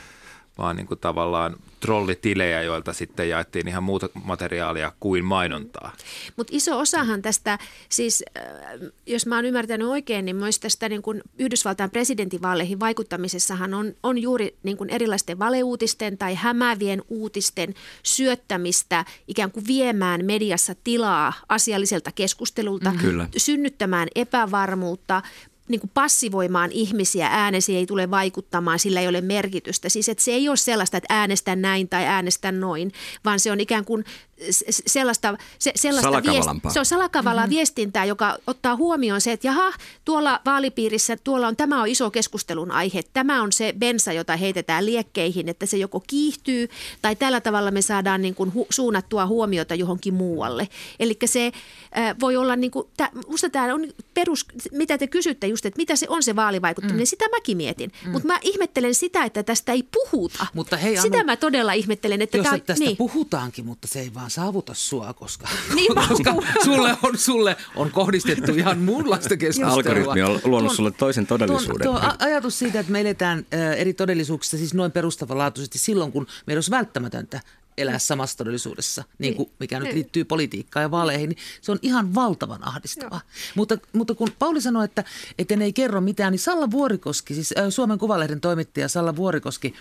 vaan 0.58 0.76
niin 0.76 0.88
kuin 0.88 1.00
tavallaan 1.00 1.56
trollitilejä, 1.80 2.62
joilta 2.62 2.94
sitten 2.94 3.30
jaettiin 3.30 3.68
ihan 3.68 3.84
muuta 3.84 4.10
materiaalia 4.24 4.92
kuin 5.00 5.26
mainontaa. 5.26 5.94
Mutta 6.36 6.52
iso 6.56 6.80
osahan 6.80 7.22
tästä, 7.22 7.60
siis 7.90 8.24
äh, 8.38 8.44
jos 9.06 9.26
mä 9.26 9.36
oon 9.36 9.46
ymmärtänyt 9.46 9.88
oikein, 9.88 10.26
niin 10.26 10.36
myös 10.36 10.60
tästä 10.60 10.90
niin 10.90 11.02
kuin 11.02 11.22
Yhdysvaltain 11.40 11.90
presidentinvaaleihin 11.90 12.80
vaikuttamisessahan 12.80 13.74
on, 13.74 13.94
on 14.04 14.18
juuri 14.18 14.56
niin 14.64 14.78
kuin 14.78 14.90
erilaisten 14.90 15.40
valeuutisten 15.40 16.18
tai 16.18 16.36
hämäävien 16.36 17.02
uutisten 17.10 17.74
syöttämistä 18.04 19.06
ikään 19.28 19.52
kuin 19.52 19.68
viemään 19.68 20.26
mediassa 20.26 20.76
tilaa 20.84 21.34
asialliselta 21.50 22.12
keskustelulta, 22.12 22.92
mm. 22.92 23.28
synnyttämään 23.38 24.08
epävarmuutta, 24.16 25.22
niin 25.68 25.80
kuin 25.80 25.92
passivoimaan 25.94 26.72
ihmisiä, 26.72 27.28
äänesi 27.32 27.76
ei 27.76 27.86
tule 27.86 28.12
vaikuttamaan, 28.12 28.80
sillä 28.80 29.02
ei 29.02 29.08
ole 29.08 29.22
merkitystä. 29.22 29.90
Siis 29.90 30.10
että 30.10 30.24
se 30.24 30.32
ei 30.32 30.50
ole 30.50 30.58
sellaista, 30.58 30.98
että 30.98 31.14
äänestän 31.14 31.62
näin 31.62 31.90
tai 31.90 32.06
äänestän 32.06 32.60
noin, 32.60 32.92
vaan 33.26 33.40
se 33.40 33.52
on 33.52 33.60
ikään 33.60 33.86
kuin 33.86 34.06
sellaista, 34.70 35.38
se, 35.60 35.72
sellaista 35.76 36.24
viest, 36.24 36.50
se 36.74 36.80
on 36.80 36.86
salakavalaa 36.86 37.46
mm-hmm. 37.46 37.56
viestintää, 37.56 38.06
joka 38.06 38.38
ottaa 38.48 38.76
huomioon 38.76 39.22
se, 39.22 39.32
että 39.32 39.48
jaha, 39.48 39.74
tuolla 40.06 40.42
vaalipiirissä 40.46 41.18
tuolla 41.24 41.48
on, 41.48 41.56
tämä 41.56 41.82
on 41.82 41.88
iso 41.88 42.12
keskustelun 42.12 42.72
aihe. 42.72 43.02
Tämä 43.14 43.42
on 43.42 43.52
se 43.52 43.74
bensa, 43.80 44.14
jota 44.14 44.38
heitetään 44.38 44.86
liekkeihin, 44.86 45.50
että 45.50 45.66
se 45.66 45.78
joko 45.78 46.04
kiihtyy 46.08 46.70
tai 47.02 47.16
tällä 47.16 47.42
tavalla 47.42 47.72
me 47.72 47.82
saadaan 47.82 48.22
niin 48.22 48.36
kuin 48.36 48.54
hu, 48.54 48.68
suunnattua 48.70 49.26
huomiota 49.26 49.76
johonkin 49.76 50.14
muualle. 50.14 50.68
Eli 51.00 51.18
se 51.26 51.52
äh, 51.98 52.16
voi 52.20 52.36
olla, 52.36 52.56
niin 52.56 52.72
kuin, 52.72 52.88
tä, 52.98 53.10
musta 53.28 53.50
tämä 53.50 53.74
on 53.74 53.88
perus, 54.14 54.46
mitä 54.72 54.98
te 54.98 55.08
kysytte, 55.08 55.48
just, 55.58 55.66
että 55.66 55.78
mitä 55.78 55.96
se 55.96 56.06
on 56.10 56.24
se 56.24 56.36
vaalivaikuttaminen, 56.36 57.02
mm. 57.02 57.06
sitä 57.06 57.26
mäkin 57.30 57.58
mietin. 57.58 57.92
Mm. 58.06 58.12
Mutta 58.12 58.28
mä 58.28 58.40
ihmettelen 58.42 58.96
sitä, 58.96 59.24
että 59.24 59.44
tästä 59.44 59.72
ei 59.72 59.84
puhuta. 59.84 60.48
Mutta 60.54 60.78
hei, 60.78 60.98
sitä 60.98 61.24
mä 61.24 61.36
todella 61.38 61.74
ihmettelen. 61.74 62.22
Että 62.22 62.38
jos 62.38 62.48
tää, 62.48 62.60
tästä 62.60 62.86
niin. 62.86 62.98
puhutaankin, 62.98 63.66
mutta 63.66 63.88
se 63.88 64.00
ei 64.00 64.14
vaan 64.14 64.30
saavuta 64.30 64.74
sua, 64.74 65.14
koska, 65.14 65.48
Niin, 65.76 65.96
koska 65.96 66.36
sulle, 66.64 66.98
on, 67.04 67.18
sulle 67.18 67.58
on 67.76 67.92
kohdistettu 67.92 68.52
ihan 68.52 68.78
muunlaista 68.78 69.38
keskustelua. 69.38 69.74
Algoritmi 69.74 70.22
on 70.22 70.40
luonut 70.44 70.72
Tuon- 70.72 70.76
sulle 70.76 70.92
toisen 70.92 71.28
todellisuuden. 71.28 71.88
Tuo, 71.88 72.00
tuo 72.00 72.14
ajatus 72.20 72.60
siitä, 72.60 72.80
että 72.80 72.92
me 72.92 73.02
eletään 73.02 73.46
eri 73.78 73.94
todellisuuksissa 73.94 74.58
siis 74.58 74.74
noin 74.74 74.92
perustavanlaatuisesti 74.92 75.80
silloin, 75.80 76.12
kun 76.12 76.28
meidän 76.46 76.58
olisi 76.58 76.72
välttämätöntä 76.72 77.42
elää 77.78 78.00
samassa 78.00 78.38
todellisuudessa, 78.38 79.04
niin 79.18 79.36
kuin, 79.36 79.50
mikä 79.60 79.80
nyt 79.80 79.94
liittyy 79.94 80.26
politiikkaan 80.26 80.84
ja 80.84 80.92
vaaleihin, 80.92 81.30
niin 81.30 81.38
se 81.62 81.72
on 81.72 81.80
ihan 81.82 82.16
valtavan 82.16 82.68
ahdistavaa. 82.68 83.22
Mutta, 83.56 83.78
mutta 83.94 84.16
kun 84.16 84.30
Pauli 84.40 84.62
sanoi, 84.62 84.86
että, 84.86 85.04
että 85.40 85.56
ne 85.56 85.66
ei 85.66 85.74
kerro 85.74 86.02
mitään, 86.02 86.32
niin 86.32 86.40
Salla 86.40 86.72
Vuorikoski, 86.72 87.34
siis 87.34 87.54
Suomen 87.70 87.98
Kuvalehden 87.98 88.42
toimittaja 88.42 88.88
Salla 88.88 89.16
Vuorikoski, 89.16 89.74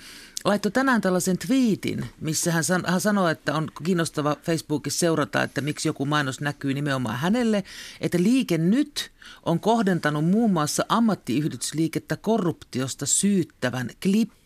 laittoi 0.44 0.72
tänään 0.72 1.00
tällaisen 1.00 1.38
twiitin, 1.38 2.06
missä 2.20 2.52
hän, 2.52 2.64
san, 2.64 2.84
hän 2.86 3.00
sanoi, 3.00 3.32
että 3.32 3.54
on 3.54 3.68
kiinnostava 3.84 4.36
Facebookissa 4.42 4.98
seurata, 4.98 5.42
että 5.42 5.60
miksi 5.60 5.88
joku 5.88 6.06
mainos 6.06 6.40
näkyy 6.40 6.74
nimenomaan 6.74 7.18
hänelle, 7.18 7.64
että 8.00 8.18
Liike 8.22 8.58
Nyt 8.58 9.10
on 9.42 9.60
kohdentanut 9.60 10.24
muun 10.24 10.52
muassa 10.52 10.84
ammattiyhdistysliikettä 10.88 12.16
korruptiosta 12.16 13.06
syyttävän 13.06 13.90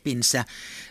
klippinsä 0.00 0.45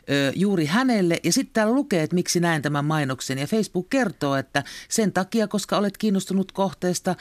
ö, 0.09 0.31
juuri 0.35 0.65
hänelle. 0.65 1.17
Ja 1.23 1.33
sitten 1.33 1.53
täällä 1.53 1.73
lukee, 1.73 2.03
että 2.03 2.15
miksi 2.15 2.39
näen 2.39 2.61
tämän 2.61 2.85
mainoksen. 2.85 3.37
Ja 3.37 3.47
Facebook 3.47 3.89
kertoo, 3.89 4.35
että 4.35 4.63
sen 4.89 5.11
takia, 5.13 5.47
koska 5.47 5.77
olet 5.77 5.97
kiinnostunut 5.97 6.51
kohteesta 6.51 7.11
ö, 7.11 7.15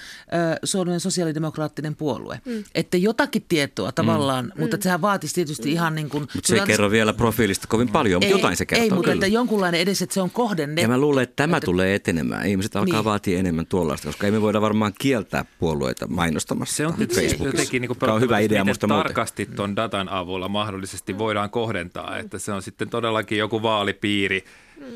Suomen 0.64 1.00
sosiaalidemokraattinen 1.00 1.96
puolue. 1.96 2.40
Mm. 2.44 2.64
Että 2.74 2.96
jotakin 2.96 3.44
tietoa 3.48 3.92
tavallaan, 3.92 4.44
mm. 4.54 4.60
mutta 4.60 4.76
sehän 4.80 5.00
vaatisi 5.00 5.34
tietysti 5.34 5.72
ihan 5.72 5.94
niin 5.94 6.08
kuin... 6.08 6.20
Mutta 6.34 6.48
se 6.48 6.54
ei 6.54 6.60
kerro 6.66 6.90
vielä 6.90 7.12
profiilista 7.12 7.66
kovin 7.66 7.88
paljon, 7.88 8.22
mutta 8.22 8.36
jotain 8.36 8.56
se 8.56 8.66
kertoo 8.66 8.84
Ei, 8.84 8.90
mutta 8.90 9.02
kyllä. 9.02 9.14
että 9.14 9.26
jonkunlainen 9.26 9.80
edes, 9.80 10.02
että 10.02 10.14
se 10.14 10.20
on 10.20 10.30
kohdennettu. 10.30 10.82
Ja 10.82 10.88
mä 10.88 10.98
luulen, 10.98 11.22
että 11.22 11.36
tämä 11.36 11.60
tulee 11.60 11.94
etenemään. 11.94 12.46
Ihmiset 12.46 12.76
alkaa 12.76 12.94
Niin. 12.98 13.04
vaatia 13.04 13.38
enemmän 13.38 13.66
tuollaista, 13.66 14.08
koska 14.08 14.26
ei 14.26 14.30
me 14.32 14.40
voida 14.42 14.60
varmaan 14.60 14.92
kieltää 14.98 15.44
puolueita 15.58 16.06
mainostamassa 16.06 16.76
Se 16.76 16.86
on 16.86 16.92
Facebookissa. 16.94 17.44
jotenkin 17.44 17.82
niin 17.82 17.90
Joka 18.00 18.12
on 18.14 18.20
hyvä 18.20 18.38
idea 18.38 18.64
musta 18.64 18.86
muuten. 18.86 19.02
tarkasti 19.04 19.46
tuon 19.56 19.76
datan 19.76 20.08
avulla 20.08 20.48
mahdollisesti 20.48 21.18
voidaan 21.18 21.50
kohdentaa, 21.50 21.77
että 22.20 22.38
se 22.38 22.52
on 22.52 22.62
sitten 22.62 22.90
todellakin 22.90 23.38
joku 23.38 23.62
vaalipiiri, 23.62 24.44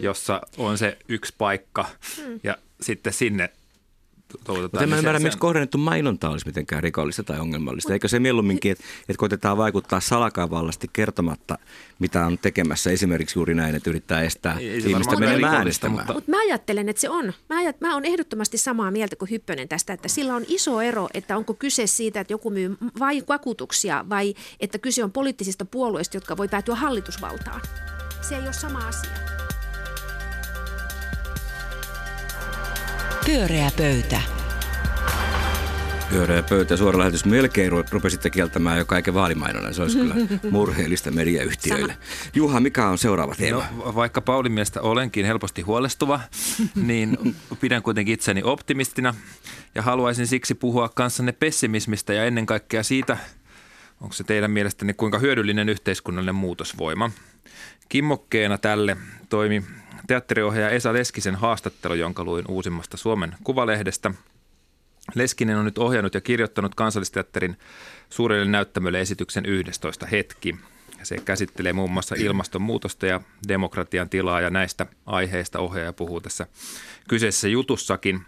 jossa 0.00 0.40
on 0.56 0.78
se 0.78 0.98
yksi 1.08 1.34
paikka 1.38 1.86
ja 2.42 2.56
sitten 2.80 3.12
sinne 3.12 3.50
tuotetaan. 4.44 4.62
Mutta 4.62 4.82
en 4.82 4.88
mä 4.88 4.98
ymmärrä, 4.98 5.18
miksi 5.18 5.38
kohdennettu 5.38 5.78
mainonta 5.78 6.30
olisi 6.30 6.46
mitenkään 6.46 6.82
rikollista 6.82 7.22
tai 7.22 7.40
ongelmallista. 7.40 7.92
Eikö 7.92 8.08
se 8.08 8.18
mieluumminkin, 8.18 8.72
että, 8.72 8.84
että 9.00 9.16
koitetaan 9.16 9.56
vaikuttaa 9.56 10.00
salakavallasti 10.00 10.90
kertomatta, 10.92 11.58
mitä 11.98 12.26
on 12.26 12.38
tekemässä. 12.38 12.90
Esimerkiksi 12.90 13.38
juuri 13.38 13.54
näin, 13.54 13.74
että 13.74 13.90
yrittää 13.90 14.22
estää 14.22 14.56
Ei 14.58 14.78
ihmistä 14.78 15.16
menemään 15.16 15.54
äänestämään. 15.54 16.06
mutta- 16.06 16.30
mä 16.30 16.40
ajattelen, 16.40 16.88
että 16.88 17.00
se 17.00 17.08
on. 17.10 17.32
Mä, 17.48 17.58
ajat, 17.58 17.80
mä 17.80 17.94
oon 17.94 18.04
ehdottomasti 18.04 18.58
samaa 18.58 18.90
mieltä 18.90 19.16
kuin 19.16 19.30
Hyppönen 19.30 19.68
tästä, 19.68 19.92
että 19.92 20.08
sillä 20.08 20.34
on 20.34 20.44
iso 20.48 20.80
ero, 20.80 21.08
että 21.14 21.36
onko 21.36 21.54
kyse 21.54 21.86
siitä, 21.86 22.20
että 22.20 22.32
joku 22.32 22.50
myy 22.50 22.76
vai 22.98 23.22
vakuutuksia 23.28 24.04
vai 24.08 24.34
että 24.60 24.78
kyse 24.78 25.04
on 25.04 25.12
poliittisista 25.12 25.64
puolueista, 25.64 26.16
jotka 26.16 26.36
voi 26.36 26.48
päätyä 26.48 26.74
hallitusvaltaan. 26.74 27.60
Se 28.28 28.36
ei 28.36 28.42
ole 28.42 28.52
sama 28.52 28.78
asia. 28.88 29.41
Pyöreä 33.32 33.70
pöytä. 33.76 34.20
Pyöreä 36.10 36.42
pöytä, 36.42 36.76
suora 36.76 36.98
lähetys. 36.98 37.24
Melkein 37.24 37.72
ru- 37.72 37.88
rupesitte 37.90 38.30
kieltämään 38.30 38.78
jo 38.78 38.84
kaiken 38.84 39.14
vaalimainonnan. 39.14 39.74
Se 39.74 39.82
olisi 39.82 39.98
kyllä 39.98 40.14
murheellista 40.50 41.10
mediayhtiöille. 41.10 41.96
Juha, 42.34 42.60
mikä 42.60 42.88
on 42.88 42.98
seuraava 42.98 43.34
teema? 43.34 43.64
No, 43.76 43.94
vaikka 43.94 44.20
Paulin 44.20 44.52
mielestä 44.52 44.80
olenkin 44.80 45.26
helposti 45.26 45.62
huolestuva, 45.62 46.20
niin 46.88 47.36
pidän 47.60 47.82
kuitenkin 47.82 48.14
itseni 48.14 48.42
optimistina 48.44 49.14
ja 49.74 49.82
haluaisin 49.82 50.26
siksi 50.26 50.54
puhua 50.54 50.88
kanssanne 50.88 51.32
pessimismistä 51.32 52.12
ja 52.12 52.24
ennen 52.24 52.46
kaikkea 52.46 52.82
siitä, 52.82 53.18
onko 54.00 54.12
se 54.12 54.24
teidän 54.24 54.50
mielestänne 54.50 54.92
kuinka 54.92 55.18
hyödyllinen 55.18 55.68
yhteiskunnallinen 55.68 56.34
muutosvoima. 56.34 57.10
Kimmokkeena 57.88 58.58
tälle 58.58 58.96
toimi 59.28 59.62
teatteriohjaaja 60.06 60.70
Esa 60.70 60.92
Leskisen 60.92 61.34
haastattelu, 61.34 61.94
jonka 61.94 62.24
luin 62.24 62.44
uusimmasta 62.48 62.96
Suomen 62.96 63.34
Kuvalehdestä. 63.44 64.10
Leskinen 65.14 65.58
on 65.58 65.64
nyt 65.64 65.78
ohjannut 65.78 66.14
ja 66.14 66.20
kirjoittanut 66.20 66.74
kansallisteatterin 66.74 67.56
suurelle 68.10 68.44
näyttämölle 68.44 69.00
esityksen 69.00 69.46
11 69.46 70.06
hetki. 70.06 70.56
Se 71.02 71.16
käsittelee 71.24 71.72
muun 71.72 71.90
muassa 71.90 72.14
ilmastonmuutosta 72.18 73.06
ja 73.06 73.20
demokratian 73.48 74.08
tilaa 74.08 74.40
ja 74.40 74.50
näistä 74.50 74.86
aiheista 75.06 75.58
ohjaaja 75.58 75.92
puhuu 75.92 76.20
tässä 76.20 76.46
kyseisessä 77.08 77.48
jutussakin. 77.48 78.20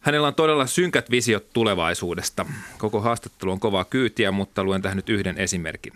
Hänellä 0.00 0.28
on 0.28 0.34
todella 0.34 0.66
synkät 0.66 1.10
visiot 1.10 1.52
tulevaisuudesta. 1.52 2.46
Koko 2.78 3.00
haastattelu 3.00 3.52
on 3.52 3.60
kovaa 3.60 3.84
kyytiä, 3.84 4.30
mutta 4.32 4.64
luen 4.64 4.82
tähän 4.82 4.96
nyt 4.96 5.08
yhden 5.08 5.38
esimerkin. 5.38 5.92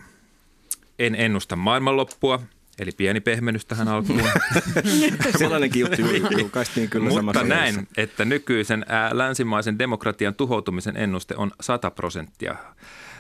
En 0.99 1.15
ennusta 1.15 1.57
maailmanloppua, 1.57 2.43
eli 2.79 2.91
pieni 2.93 3.21
pehmennys 3.21 3.65
tähän 3.67 3.89
alkuun. 3.89 4.23
Sellainenkin 5.39 5.81
juttu 5.81 6.03
jul- 6.03 6.39
julkaistiin 6.41 6.91
kyllä 6.91 7.05
Mutta 7.05 7.21
samassa 7.21 7.45
näin, 7.45 7.75
lehdessä. 7.75 7.95
että 7.97 8.25
nykyisen 8.25 8.87
länsimaisen 9.13 9.79
demokratian 9.79 10.35
tuhoutumisen 10.35 10.97
ennuste 10.97 11.37
on 11.37 11.51
100 11.61 11.91
prosenttia. 11.91 12.57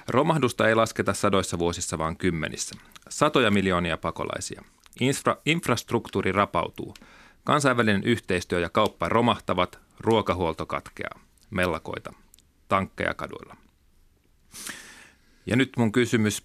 Romahdusta 0.08 0.68
ei 0.68 0.74
lasketa 0.74 1.12
sadoissa 1.14 1.58
vuosissa, 1.58 1.98
vaan 1.98 2.16
kymmenissä. 2.16 2.74
Satoja 3.08 3.50
miljoonia 3.50 3.96
pakolaisia. 3.96 4.62
Infra, 5.00 5.36
infrastruktuuri 5.46 6.32
rapautuu. 6.32 6.94
Kansainvälinen 7.44 8.04
yhteistyö 8.04 8.60
ja 8.60 8.70
kauppa 8.70 9.08
romahtavat, 9.08 9.78
ruokahuolto 10.00 10.66
katkeaa. 10.66 11.20
Mellakoita, 11.50 12.12
tankkeja 12.68 13.14
kaduilla. 13.14 13.56
Ja 15.46 15.56
nyt 15.56 15.72
mun 15.76 15.92
kysymys 15.92 16.42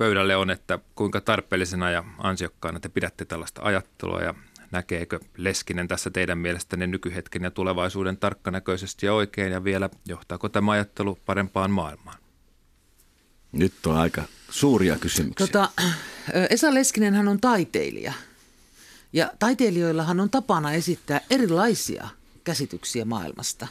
pöydälle 0.00 0.36
on, 0.36 0.50
että 0.50 0.78
kuinka 0.94 1.20
tarpeellisena 1.20 1.90
ja 1.90 2.04
ansiokkaana 2.18 2.80
te 2.80 2.88
pidätte 2.88 3.24
tällaista 3.24 3.62
ajattelua 3.64 4.20
ja 4.20 4.34
näkeekö 4.70 5.20
Leskinen 5.36 5.88
tässä 5.88 6.10
teidän 6.10 6.38
mielestänne 6.38 6.86
nykyhetken 6.86 7.42
ja 7.42 7.50
tulevaisuuden 7.50 8.16
tarkkanäköisesti 8.16 9.06
ja 9.06 9.14
oikein 9.14 9.52
ja 9.52 9.64
vielä 9.64 9.90
johtaako 10.04 10.48
tämä 10.48 10.72
ajattelu 10.72 11.18
parempaan 11.26 11.70
maailmaan? 11.70 12.18
Nyt 13.52 13.86
on 13.86 13.96
aika 13.96 14.22
suuria 14.50 14.98
kysymyksiä. 14.98 15.46
Tota, 15.46 15.68
Esa 16.50 16.74
Leskinen 16.74 17.14
hän 17.14 17.28
on 17.28 17.40
taiteilija. 17.40 18.12
Ja 19.12 19.32
taiteilijoillahan 19.38 20.20
on 20.20 20.30
tapana 20.30 20.72
esittää 20.72 21.20
erilaisia 21.30 22.08
käsityksiä 22.44 23.04
maailmasta. 23.04 23.68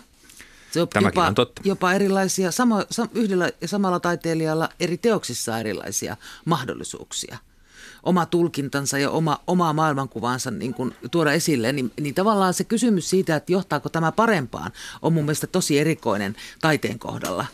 Se 0.72 0.82
on 0.82 0.88
Tämäkin 0.88 1.20
jopa, 1.20 1.28
on 1.28 1.36
totta. 1.36 1.62
Jopa 1.66 1.94
erilaisia, 1.94 2.52
sama, 2.52 2.84
sam, 2.92 3.10
yhdellä 3.14 3.50
ja 3.62 3.68
samalla 3.68 4.00
taiteilijalla 4.00 4.70
eri 4.80 4.98
teoksissa 4.98 5.60
erilaisia 5.60 6.18
mahdollisuuksia. 6.46 7.38
Oma 8.04 8.26
tulkintansa 8.26 8.98
ja 8.98 9.10
oma, 9.10 9.40
omaa 9.48 9.74
maailmankuvaansa 9.74 10.52
niin 10.52 10.74
kuin 10.74 10.96
tuoda 11.12 11.32
esille, 11.32 11.72
niin, 11.72 11.92
niin 12.00 12.16
tavallaan 12.16 12.54
se 12.54 12.64
kysymys 12.64 13.10
siitä, 13.10 13.36
että 13.36 13.52
johtaako 13.52 13.90
tämä 13.90 14.12
parempaan, 14.12 14.72
on 15.02 15.14
mun 15.14 15.24
mielestä 15.24 15.48
tosi 15.48 15.80
erikoinen 15.80 16.36
taiteen 16.62 17.00
kohdalla. 17.00 17.46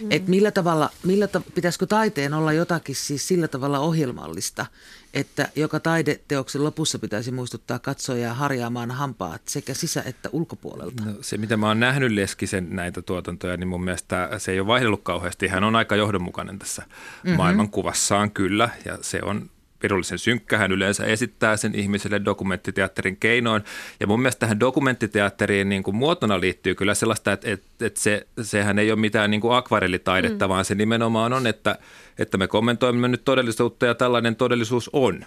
Mm. 0.00 0.06
Että 0.10 0.30
millä 0.30 0.50
tavalla, 0.50 0.90
millä 1.04 1.26
ta, 1.26 1.40
pitäisikö 1.54 1.86
taiteen 1.86 2.34
olla 2.34 2.52
jotakin 2.52 2.96
siis 2.96 3.28
sillä 3.28 3.48
tavalla 3.48 3.78
ohjelmallista, 3.78 4.66
että 5.14 5.48
joka 5.56 5.80
taideteoksen 5.80 6.64
lopussa 6.64 6.98
pitäisi 6.98 7.30
muistuttaa 7.30 7.78
katsojaa 7.78 8.34
harjaamaan 8.34 8.90
hampaat 8.90 9.42
sekä 9.48 9.74
sisä- 9.74 10.02
että 10.06 10.28
ulkopuolelta. 10.32 11.04
No, 11.04 11.12
se, 11.20 11.36
mitä 11.36 11.56
mä 11.56 11.68
oon 11.68 11.80
nähnyt 11.80 12.12
Leskisen 12.12 12.66
näitä 12.70 13.02
tuotantoja, 13.02 13.56
niin 13.56 13.68
mun 13.68 13.84
mielestä 13.84 14.30
se 14.38 14.52
ei 14.52 14.60
ole 14.60 14.66
vaihdellut 14.66 15.02
kauheasti. 15.02 15.48
Hän 15.48 15.64
on 15.64 15.76
aika 15.76 15.96
johdonmukainen 15.96 16.58
tässä 16.58 16.82
mm-hmm. 16.82 17.36
maailmankuvassaan 17.36 18.30
kyllä, 18.30 18.68
ja 18.84 18.98
se 19.00 19.20
on 19.22 19.50
pirullisen 19.84 20.18
synkkä. 20.18 20.58
Hän 20.58 20.72
yleensä 20.72 21.04
esittää 21.04 21.56
sen 21.56 21.74
ihmiselle 21.74 22.24
dokumenttiteatterin 22.24 23.16
keinoin. 23.16 23.64
Ja 24.00 24.06
mun 24.06 24.20
mielestä 24.20 24.40
tähän 24.40 24.60
dokumenttiteatteriin 24.60 25.68
niin 25.68 25.82
kuin 25.82 25.96
muotona 25.96 26.40
liittyy 26.40 26.74
kyllä 26.74 26.94
sellaista, 26.94 27.32
että, 27.32 27.50
että, 27.50 27.86
että 27.86 28.00
se, 28.00 28.26
sehän 28.42 28.78
ei 28.78 28.92
ole 28.92 29.00
mitään 29.00 29.30
niin 29.30 29.40
kuin 29.40 29.56
akvarellitaidetta, 29.56 30.46
mm. 30.46 30.48
vaan 30.48 30.64
se 30.64 30.74
nimenomaan 30.74 31.32
on, 31.32 31.46
että, 31.46 31.78
että 32.18 32.38
me 32.38 32.46
kommentoimme 32.48 33.08
nyt 33.08 33.24
todellisuutta 33.24 33.86
ja 33.86 33.94
tällainen 33.94 34.36
todellisuus 34.36 34.90
on. 34.92 35.24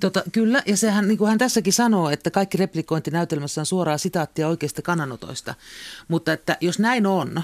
Tota, 0.00 0.22
kyllä, 0.32 0.62
ja 0.66 0.76
sehän, 0.76 1.08
niin 1.08 1.18
kuin 1.18 1.28
hän 1.28 1.38
tässäkin 1.38 1.72
sanoo, 1.72 2.10
että 2.10 2.30
kaikki 2.30 2.58
replikointi 2.58 3.10
näytelmässä 3.10 3.60
on 3.60 3.66
suoraa 3.66 3.98
sitaattia 3.98 4.48
oikeista 4.48 4.82
kannanotoista. 4.82 5.54
Mutta 6.08 6.32
että 6.32 6.56
jos 6.60 6.78
näin 6.78 7.06
on, 7.06 7.42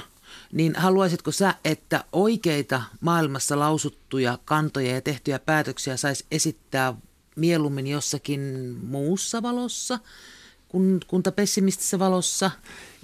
niin 0.53 0.75
haluaisitko 0.77 1.33
sä, 1.33 1.55
että 1.65 2.05
oikeita 2.13 2.83
maailmassa 3.01 3.59
lausuttuja 3.59 4.39
kantoja 4.45 4.95
ja 4.95 5.01
tehtyjä 5.01 5.39
päätöksiä 5.39 5.97
saisi 5.97 6.25
esittää 6.31 6.95
mieluummin 7.37 7.87
jossakin 7.87 8.41
muussa 8.83 9.43
valossa 9.43 9.99
kun, 10.71 11.01
kunta 11.07 11.33
pessimistisessä 11.33 11.99
valossa? 11.99 12.51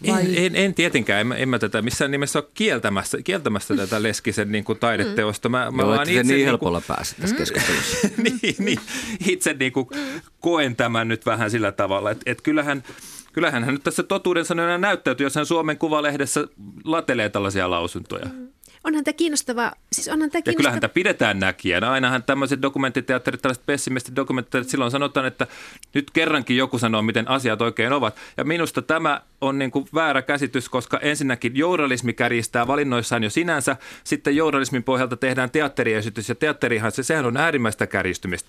Vai? 0.06 0.22
En, 0.22 0.34
en, 0.36 0.56
en 0.56 0.74
tietenkään, 0.74 1.20
en, 1.20 1.32
en 1.32 1.48
mä 1.48 1.58
tätä 1.58 1.82
missään 1.82 2.10
nimessä 2.10 2.38
ole 2.38 2.48
kieltämässä, 2.54 3.18
kieltämässä 3.22 3.76
tätä 3.76 4.02
Leskisen 4.02 4.52
niin 4.52 4.64
kuin 4.64 4.78
taideteosta. 4.78 5.48
Mä, 5.48 5.70
mä 5.70 5.82
Joo, 5.82 5.90
vaan 5.90 6.08
itse 6.08 6.22
niin 6.22 6.26
niin 6.26 6.46
helpolla 6.46 6.82
pääsit 6.88 7.18
tässä 7.20 7.36
keskustelussa. 7.36 8.08
niin, 8.42 8.56
niin, 8.58 8.78
itse 9.28 9.54
niin 9.54 9.72
kuin 9.72 9.88
koen 10.40 10.76
tämän 10.76 11.08
nyt 11.08 11.26
vähän 11.26 11.50
sillä 11.50 11.72
tavalla, 11.72 12.10
että, 12.10 12.22
että 12.26 12.42
kyllähän, 12.42 12.82
kyllähän 13.36 13.64
hän 13.64 13.74
nyt 13.74 13.82
tässä 13.82 14.02
totuuden 14.02 14.44
sanojana 14.44 14.78
näyttäytyy, 14.78 15.26
jos 15.26 15.34
hän 15.34 15.46
Suomen 15.46 15.78
Kuvalehdessä 15.78 16.48
latelee 16.84 17.28
tällaisia 17.28 17.70
lausuntoja. 17.70 18.26
Onhan 18.84 19.04
tämä 19.04 19.12
kiinnostava, 19.12 19.72
siis 19.92 20.08
onhan 20.08 20.30
tämä 20.30 20.38
Ja 20.38 20.42
kiinnostava. 20.42 20.56
kyllähän 20.56 20.80
tämä 20.80 20.88
pidetään 20.88 21.38
näkijänä. 21.38 21.90
Ainahan 21.90 22.22
tämmöiset 22.22 22.62
dokumenttiteatterit, 22.62 23.42
tällaiset 23.42 23.66
pessimistit 23.66 24.16
dokumenttiteatterit, 24.16 24.70
silloin 24.70 24.90
sanotaan, 24.90 25.26
että 25.26 25.46
nyt 25.94 26.10
kerrankin 26.10 26.56
joku 26.56 26.78
sanoo, 26.78 27.02
miten 27.02 27.28
asiat 27.28 27.62
oikein 27.62 27.92
ovat. 27.92 28.16
Ja 28.36 28.44
minusta 28.44 28.82
tämä 28.82 29.20
on 29.40 29.58
niin 29.58 29.70
kuin 29.70 29.88
väärä 29.94 30.22
käsitys, 30.22 30.68
koska 30.68 30.98
ensinnäkin 30.98 31.56
journalismi 31.56 32.12
kärjistää 32.12 32.66
valinnoissaan 32.66 33.24
jo 33.24 33.30
sinänsä. 33.30 33.76
Sitten 34.04 34.36
journalismin 34.36 34.84
pohjalta 34.84 35.16
tehdään 35.16 35.50
teatteriesitys 35.50 36.28
ja 36.28 36.34
teatterihan 36.34 36.92
se, 36.92 37.02
sehän 37.02 37.26
on 37.26 37.36
äärimmäistä 37.36 37.86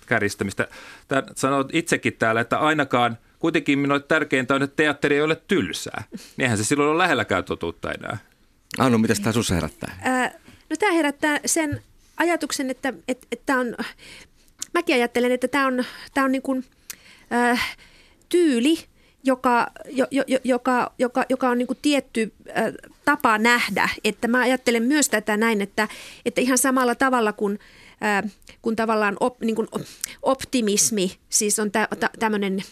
kärjistämistä. 0.07 0.67
Tää, 1.07 1.23
sanot 1.35 1.69
itsekin 1.73 2.13
täällä, 2.13 2.41
että 2.41 2.57
ainakaan 2.57 3.17
kuitenkin 3.39 3.79
minulle 3.79 3.99
tärkeintä 3.99 4.55
on, 4.55 4.63
että 4.63 4.75
teatteri 4.75 5.15
ei 5.15 5.21
ole 5.21 5.41
tylsää. 5.47 6.03
Niinhän 6.37 6.57
se 6.57 6.63
silloin 6.63 6.89
on 6.89 6.97
lähelläkään 6.97 7.43
totuutta 7.43 7.91
enää. 7.91 8.17
Anu, 8.77 8.97
mitä 8.97 9.13
tämä 9.15 9.31
sinussa 9.31 9.55
herättää? 9.55 9.99
Ää, 10.01 10.31
no 10.69 10.75
tämä 10.79 10.91
herättää 10.91 11.39
sen 11.45 11.81
ajatuksen, 12.17 12.69
että, 12.69 12.93
että, 13.07 13.27
että 13.31 13.57
on, 13.57 13.75
mäkin 14.73 14.95
ajattelen, 14.95 15.31
että 15.31 15.47
tämä 15.47 15.67
on, 15.67 15.83
tämä 16.13 16.25
on 16.25 16.31
niin 16.31 16.41
kuin, 16.41 16.65
äh, 17.33 17.77
tyyli, 18.29 18.77
joka, 19.23 19.67
jo, 19.85 20.07
jo, 20.11 20.23
jo- 20.27 20.39
joka, 20.43 20.93
joka, 20.99 21.25
joka 21.29 21.49
on 21.49 21.57
niin 21.57 21.67
kuin 21.67 21.79
tietty 21.81 22.33
äh, 22.49 22.73
tapa 23.05 23.37
nähdä. 23.37 23.89
Että 24.03 24.27
mä 24.27 24.39
ajattelen 24.39 24.83
myös 24.83 25.09
tätä 25.09 25.37
näin, 25.37 25.61
että, 25.61 25.87
että 26.25 26.41
ihan 26.41 26.57
samalla 26.57 26.95
tavalla 26.95 27.33
kuin 27.33 27.59
äh, 28.03 28.31
kun 28.61 28.75
tavallaan 28.75 29.17
op, 29.19 29.41
niin 29.41 29.55
kuin 29.55 29.67
optimismi, 30.21 31.17
siis 31.29 31.59
on 31.59 31.71
tä, 31.71 31.87
tä, 31.99 32.09
tämmöinen, 32.19 32.63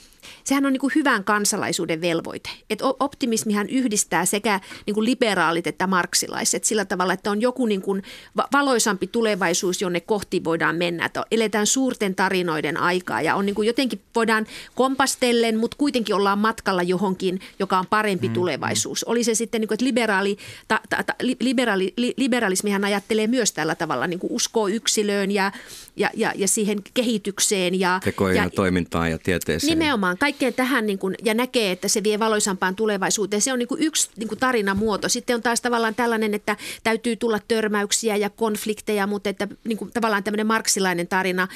sehän 0.43 0.65
on 0.65 0.73
niin 0.73 0.81
kuin 0.81 0.91
hyvän 0.95 1.23
kansalaisuuden 1.23 2.01
velvoite. 2.01 2.49
Et 2.69 2.79
optimismihan 2.99 3.69
yhdistää 3.69 4.25
sekä 4.25 4.59
niin 4.85 4.93
kuin 4.93 5.05
liberaalit 5.05 5.67
että 5.67 5.87
marksilaiset 5.87 6.63
sillä 6.63 6.85
tavalla, 6.85 7.13
että 7.13 7.31
on 7.31 7.41
joku 7.41 7.65
niin 7.65 7.81
kuin 7.81 8.03
va- 8.37 8.47
valoisampi 8.53 9.07
tulevaisuus, 9.07 9.81
jonne 9.81 9.99
kohti 9.99 10.43
voidaan 10.43 10.75
mennä. 10.75 11.05
Että 11.05 11.25
eletään 11.31 11.67
suurten 11.67 12.15
tarinoiden 12.15 12.77
aikaa 12.77 13.21
ja 13.21 13.35
on 13.35 13.45
niin 13.45 13.55
kuin 13.55 13.67
jotenkin 13.67 14.01
voidaan 14.15 14.45
kompastellen, 14.75 15.57
mutta 15.57 15.77
kuitenkin 15.77 16.15
ollaan 16.15 16.39
matkalla 16.39 16.83
johonkin, 16.83 17.39
joka 17.59 17.79
on 17.79 17.87
parempi 17.87 18.27
mm, 18.27 18.33
tulevaisuus. 18.33 19.03
Oli 19.03 19.23
se 19.23 19.35
sitten, 19.35 19.61
niin 19.61 19.67
kuin, 19.67 19.75
että 19.75 19.85
liberaali, 19.85 20.37
ta, 20.67 20.79
ta, 20.89 21.03
ta, 21.03 21.13
li- 21.21 21.37
liberaali, 21.39 21.93
li, 21.97 22.13
liberalismihan 22.17 22.85
ajattelee 22.85 23.27
myös 23.27 23.51
tällä 23.51 23.75
tavalla, 23.75 24.07
niin 24.07 24.19
kuin 24.19 24.33
uskoo 24.33 24.67
yksilöön 24.67 25.31
ja, 25.31 25.51
ja, 25.95 26.09
ja, 26.13 26.33
ja 26.35 26.47
siihen 26.47 26.79
kehitykseen. 26.93 27.79
Ja, 27.79 27.99
Tekoihin 28.03 28.35
ja, 28.35 28.41
ja, 28.41 28.45
ja 28.45 28.49
toimintaan 28.49 29.11
ja 29.11 29.17
tieteeseen. 29.17 29.69
Nimenomaan, 29.69 30.14
kaikkeen 30.17 30.53
tähän 30.53 30.85
niin 30.87 30.99
kuin, 30.99 31.15
ja 31.23 31.33
näkee, 31.33 31.71
että 31.71 31.87
se 31.87 32.03
vie 32.03 32.19
valoisampaan 32.19 32.75
tulevaisuuteen. 32.75 33.41
Se 33.41 33.53
on 33.53 33.59
niin 33.59 33.67
kuin 33.67 33.83
yksi 33.83 34.09
niin 34.17 34.27
kuin 34.27 34.39
tarinamuoto. 34.39 35.09
Sitten 35.09 35.35
on 35.35 35.41
taas 35.41 35.61
tavallaan 35.61 35.95
tällainen, 35.95 36.33
että 36.33 36.57
täytyy 36.83 37.15
tulla 37.15 37.39
törmäyksiä 37.47 38.15
ja 38.15 38.29
konflikteja, 38.29 39.07
mutta 39.07 39.29
että 39.29 39.47
niin 39.63 39.77
kuin, 39.77 39.91
tavallaan 39.91 40.23
tämmöinen 40.23 40.47
marksilainen 40.47 41.07
tarina, 41.07 41.47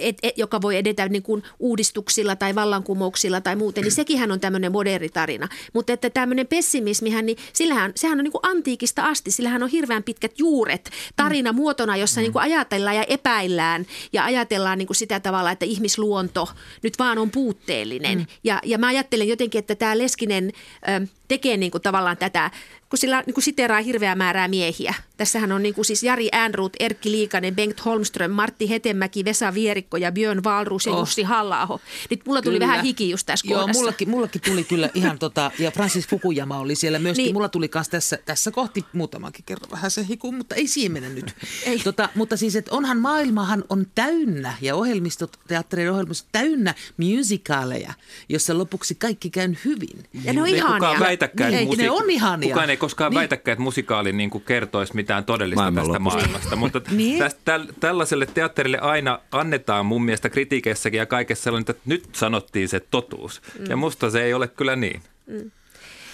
et, 0.00 0.18
et, 0.22 0.38
joka 0.38 0.62
voi 0.62 0.76
edetä 0.76 1.08
niin 1.08 1.22
kuin 1.22 1.42
uudistuksilla 1.58 2.36
tai 2.36 2.54
vallankumouksilla 2.54 3.40
tai 3.40 3.56
muuten, 3.56 3.84
niin 3.84 3.92
sekinhän 3.92 4.32
on 4.32 4.40
tämmöinen 4.40 4.72
moderni 4.72 5.08
tarina. 5.08 5.48
Mutta 5.72 5.92
että 5.92 6.10
tämmöinen 6.10 6.46
pessimismihän, 6.46 7.26
niin 7.26 7.38
sillähän, 7.52 7.92
sehän 7.96 8.18
on 8.18 8.24
niin 8.24 8.32
kuin 8.32 8.46
antiikista 8.46 9.02
asti, 9.02 9.30
sillähän 9.30 9.62
on 9.62 9.68
hirveän 9.68 10.02
pitkät 10.02 10.38
juuret 10.38 10.90
tarinamuotona, 11.16 11.96
jossa 11.96 12.20
niin 12.20 12.32
kuin 12.32 12.42
ajatellaan 12.42 12.96
ja 12.96 13.04
epäillään 13.08 13.86
ja 14.12 14.24
ajatellaan 14.24 14.78
niin 14.78 14.86
kuin 14.86 14.96
sitä 14.96 15.20
tavalla, 15.20 15.50
että 15.50 15.64
ihmisluonto 15.64 16.48
nyt 16.82 16.98
vaan 16.98 17.18
on 17.18 17.30
puutteellinen. 17.46 18.18
Mm. 18.18 18.26
Ja, 18.44 18.60
ja 18.64 18.78
mä 18.78 18.86
ajattelen 18.86 19.28
jotenkin, 19.28 19.58
että 19.58 19.74
tämä 19.74 19.98
Leskinen 19.98 20.52
ö, 20.88 21.06
tekee 21.28 21.56
niin 21.56 21.70
kuin 21.70 21.82
tavallaan 21.82 22.16
tätä, 22.16 22.50
kun 22.88 22.98
sillä 22.98 23.22
niin 23.26 23.34
kuin 23.34 23.44
siteraa 23.44 23.80
hirveää 23.80 24.14
määrää 24.14 24.48
miehiä. 24.48 24.94
Tässähän 25.16 25.52
on 25.52 25.62
niin 25.62 25.74
kuin 25.74 25.84
siis 25.84 26.02
Jari 26.02 26.28
Äänruut, 26.32 26.72
Erkki 26.80 27.10
Liikanen, 27.10 27.56
Bengt 27.56 27.84
Holmström, 27.84 28.30
Martti 28.30 28.70
Hetemäki, 28.70 29.24
Vesa 29.24 29.54
Vierikko 29.54 29.96
ja 29.96 30.12
Björn 30.12 30.44
Wahlroos 30.44 30.86
ja 30.86 30.92
Oh. 30.92 30.98
Jussi 31.00 31.22
halla 31.22 31.80
Nyt 32.10 32.20
mulla 32.26 32.42
tuli 32.42 32.54
Kyllä. 32.54 32.66
vähän 32.66 32.84
hiki 32.84 33.10
just 33.10 33.26
tässä 33.26 33.46
Joo, 33.48 33.60
kohdassa. 33.60 33.80
mullakin, 33.80 34.10
mullakin 34.10 34.40
tuli 34.40 34.64
kyllä 34.64 34.90
ihan 34.94 35.18
tota, 35.18 35.50
ja 35.58 35.70
Francis 35.70 36.08
Fukuyama 36.08 36.58
oli 36.58 36.74
siellä 36.74 36.98
myöskin. 36.98 37.24
Niin. 37.24 37.34
Mulla 37.34 37.48
tuli 37.48 37.68
kanssa 37.68 37.90
tässä, 37.90 38.18
tässä 38.24 38.50
kohti 38.50 38.84
muutamankin 38.92 39.44
kerran 39.44 39.70
vähän 39.70 39.90
se 39.90 40.06
hiku, 40.08 40.32
mutta 40.32 40.54
ei 40.54 40.66
siihen 40.66 40.92
mennä 40.92 41.08
nyt. 41.08 41.34
Ei. 41.66 41.78
Tota, 41.78 42.08
mutta 42.14 42.36
siis, 42.36 42.56
että 42.56 42.74
onhan 42.74 42.98
maailmahan 42.98 43.64
on 43.68 43.86
täynnä 43.94 44.54
ja 44.60 44.74
ohjelmistot, 44.76 45.36
teatterin 45.48 45.90
ohjelmistot 45.90 46.28
täynnä 46.32 46.74
musicaleja, 46.96 47.92
jossa 48.28 48.58
lopuksi 48.58 48.94
kaikki 48.94 49.30
käy 49.30 49.54
hyvin. 49.64 50.04
Ja 50.24 50.32
ne 50.32 50.42
on 50.42 50.48
ihania. 50.48 50.98
Väitäkään, 51.20 51.52
Niin, 51.52 51.68
että 51.72 51.82
ne 51.82 51.90
on 51.90 52.10
ihania. 52.10 52.48
Kukaan 52.48 52.70
ei 52.70 52.76
koskaan 52.76 53.10
Niin. 53.10 53.18
väitäkään, 53.18 53.52
että 53.52 53.62
musikaali 53.62 54.12
niin 54.12 54.30
kuin 54.30 54.44
kertoisi 54.44 54.94
mitään 54.96 55.24
todellista 55.24 55.60
Maailman 55.62 55.84
tästä 55.84 55.98
lopusta. 55.98 56.18
maailmasta. 56.18 56.56
Mutta 56.76 56.80
Niin. 56.90 57.18
tästä, 57.18 57.40
täl, 57.44 57.66
tällaiselle 57.80 58.26
teatterille 58.26 58.78
aina 58.78 59.18
annetaan 59.32 59.86
mun 59.86 60.04
mielestä 60.04 60.28
kritiikeissäkin 60.30 60.98
ja 60.98 61.06
kaikessa 61.06 61.44
sellainen, 61.44 61.66
että 61.70 61.82
nyt 61.86 62.04
sanottiin 62.12 62.68
se 62.68 62.80
totuus. 62.80 63.42
Mm. 63.58 63.64
Ja 63.68 63.76
musta 63.76 64.10
se 64.10 64.22
ei 64.22 64.34
ole 64.34 64.48
kyllä 64.48 64.76
niin. 64.76 65.02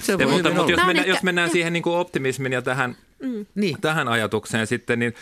Se 0.03 0.13
Ja, 0.13 0.19
voi 0.19 0.27
mutta, 0.27 0.49
hyvin 0.49 0.57
mutta 0.57 0.63
olla. 0.63 0.71
jos, 0.71 0.77
mennään, 0.87 0.97
ehkä- 0.99 1.11
jos 1.11 1.23
mennään 1.23 1.47
joo. 1.49 1.53
siihen 1.53 1.73
niin 1.73 1.83
kuin 1.83 1.97
optimismin 1.97 2.53
ja 2.53 2.63
tähän, 2.63 2.97
Niin. 3.55 3.81
tähän 3.81 4.09
ajatukseen 4.09 4.67
sitten, 4.67 4.99
niin, 4.99 5.15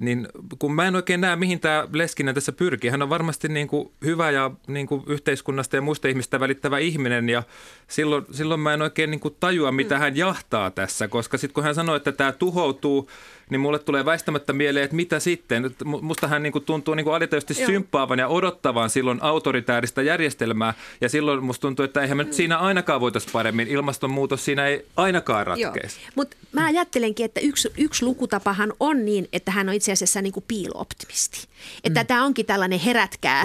niin 0.00 0.28
kun 0.58 0.74
mä 0.74 0.86
en 0.86 0.96
oikein 0.96 1.20
näe, 1.20 1.36
mihin 1.36 1.60
tämä 1.60 1.88
Leskinen 1.92 2.34
tässä 2.34 2.52
pyrkii. 2.52 2.90
Hän 2.90 3.02
on 3.02 3.10
varmasti 3.10 3.48
niin 3.48 3.68
kuin 3.68 3.92
hyvä 4.04 4.30
ja 4.30 4.50
niin 4.66 4.86
kuin 4.86 5.02
yhteiskunnasta 5.06 5.76
ja 5.76 5.82
muista 5.82 6.08
ihmistä 6.08 6.40
välittävä 6.40 6.78
ihminen 6.78 7.28
ja 7.28 7.42
silloin, 7.88 8.26
silloin 8.30 8.60
mä 8.60 8.74
en 8.74 8.82
oikein 8.82 9.10
niin 9.10 9.20
kuin 9.20 9.36
tajua, 9.40 9.72
mitä 9.72 9.98
hän 9.98 10.16
jahtaa 10.16 10.70
tässä, 10.70 11.08
koska 11.08 11.38
sitten 11.38 11.54
kun 11.54 11.64
hän 11.64 11.74
sanoo, 11.74 11.96
että 11.96 12.12
tämä 12.12 12.32
tuhoutuu, 12.32 13.10
niin 13.50 13.60
mulle 13.60 13.78
tulee 13.78 14.04
väistämättä 14.04 14.52
mieleen, 14.52 14.84
että 14.84 14.96
mitä 14.96 15.20
sitten. 15.20 15.74
Musta 15.84 16.28
hän 16.28 16.42
niin 16.42 16.52
kuin 16.52 16.64
tuntuu 16.64 16.94
niin 16.94 17.04
kuin 17.04 17.14
alitajuisesti 17.14 17.62
Joo. 17.62 17.66
symppaavan 17.66 18.18
ja 18.18 18.28
odottavan 18.28 18.90
silloin 18.90 19.22
autoritääristä 19.22 20.02
järjestelmää 20.02 20.74
ja 21.00 21.08
silloin 21.08 21.44
musta 21.44 21.60
tuntuu, 21.60 21.84
että 21.84 22.02
eihän 22.02 22.16
me 22.16 22.24
nyt 22.24 22.32
siinä 22.32 22.58
ainakaan 22.58 23.00
voitaisiin 23.00 23.32
paremmin. 23.32 23.68
Ilmastonmuutos 23.68 24.44
siinä 24.44 24.66
ei 24.66 24.86
ainakaan 24.96 25.46
ratkeisi. 25.46 26.00
Mutta 26.14 26.36
mä 26.52 26.66
ajattelenkin, 26.66 27.26
että 27.26 27.40
yksi, 27.40 27.72
yksi 27.78 28.04
lukutapahan 28.04 28.72
on 28.80 29.04
niin, 29.04 29.28
että 29.32 29.50
hän 29.50 29.68
on 29.68 29.74
itse 29.74 29.92
asiassa 29.92 30.22
niin 30.22 30.32
kuin 30.32 30.44
piilo-optimisti. 30.48 31.46
Että 31.84 32.00
mm. 32.00 32.06
tämä 32.06 32.24
onkin 32.24 32.46
tällainen 32.46 32.78
herätkää, 32.78 33.44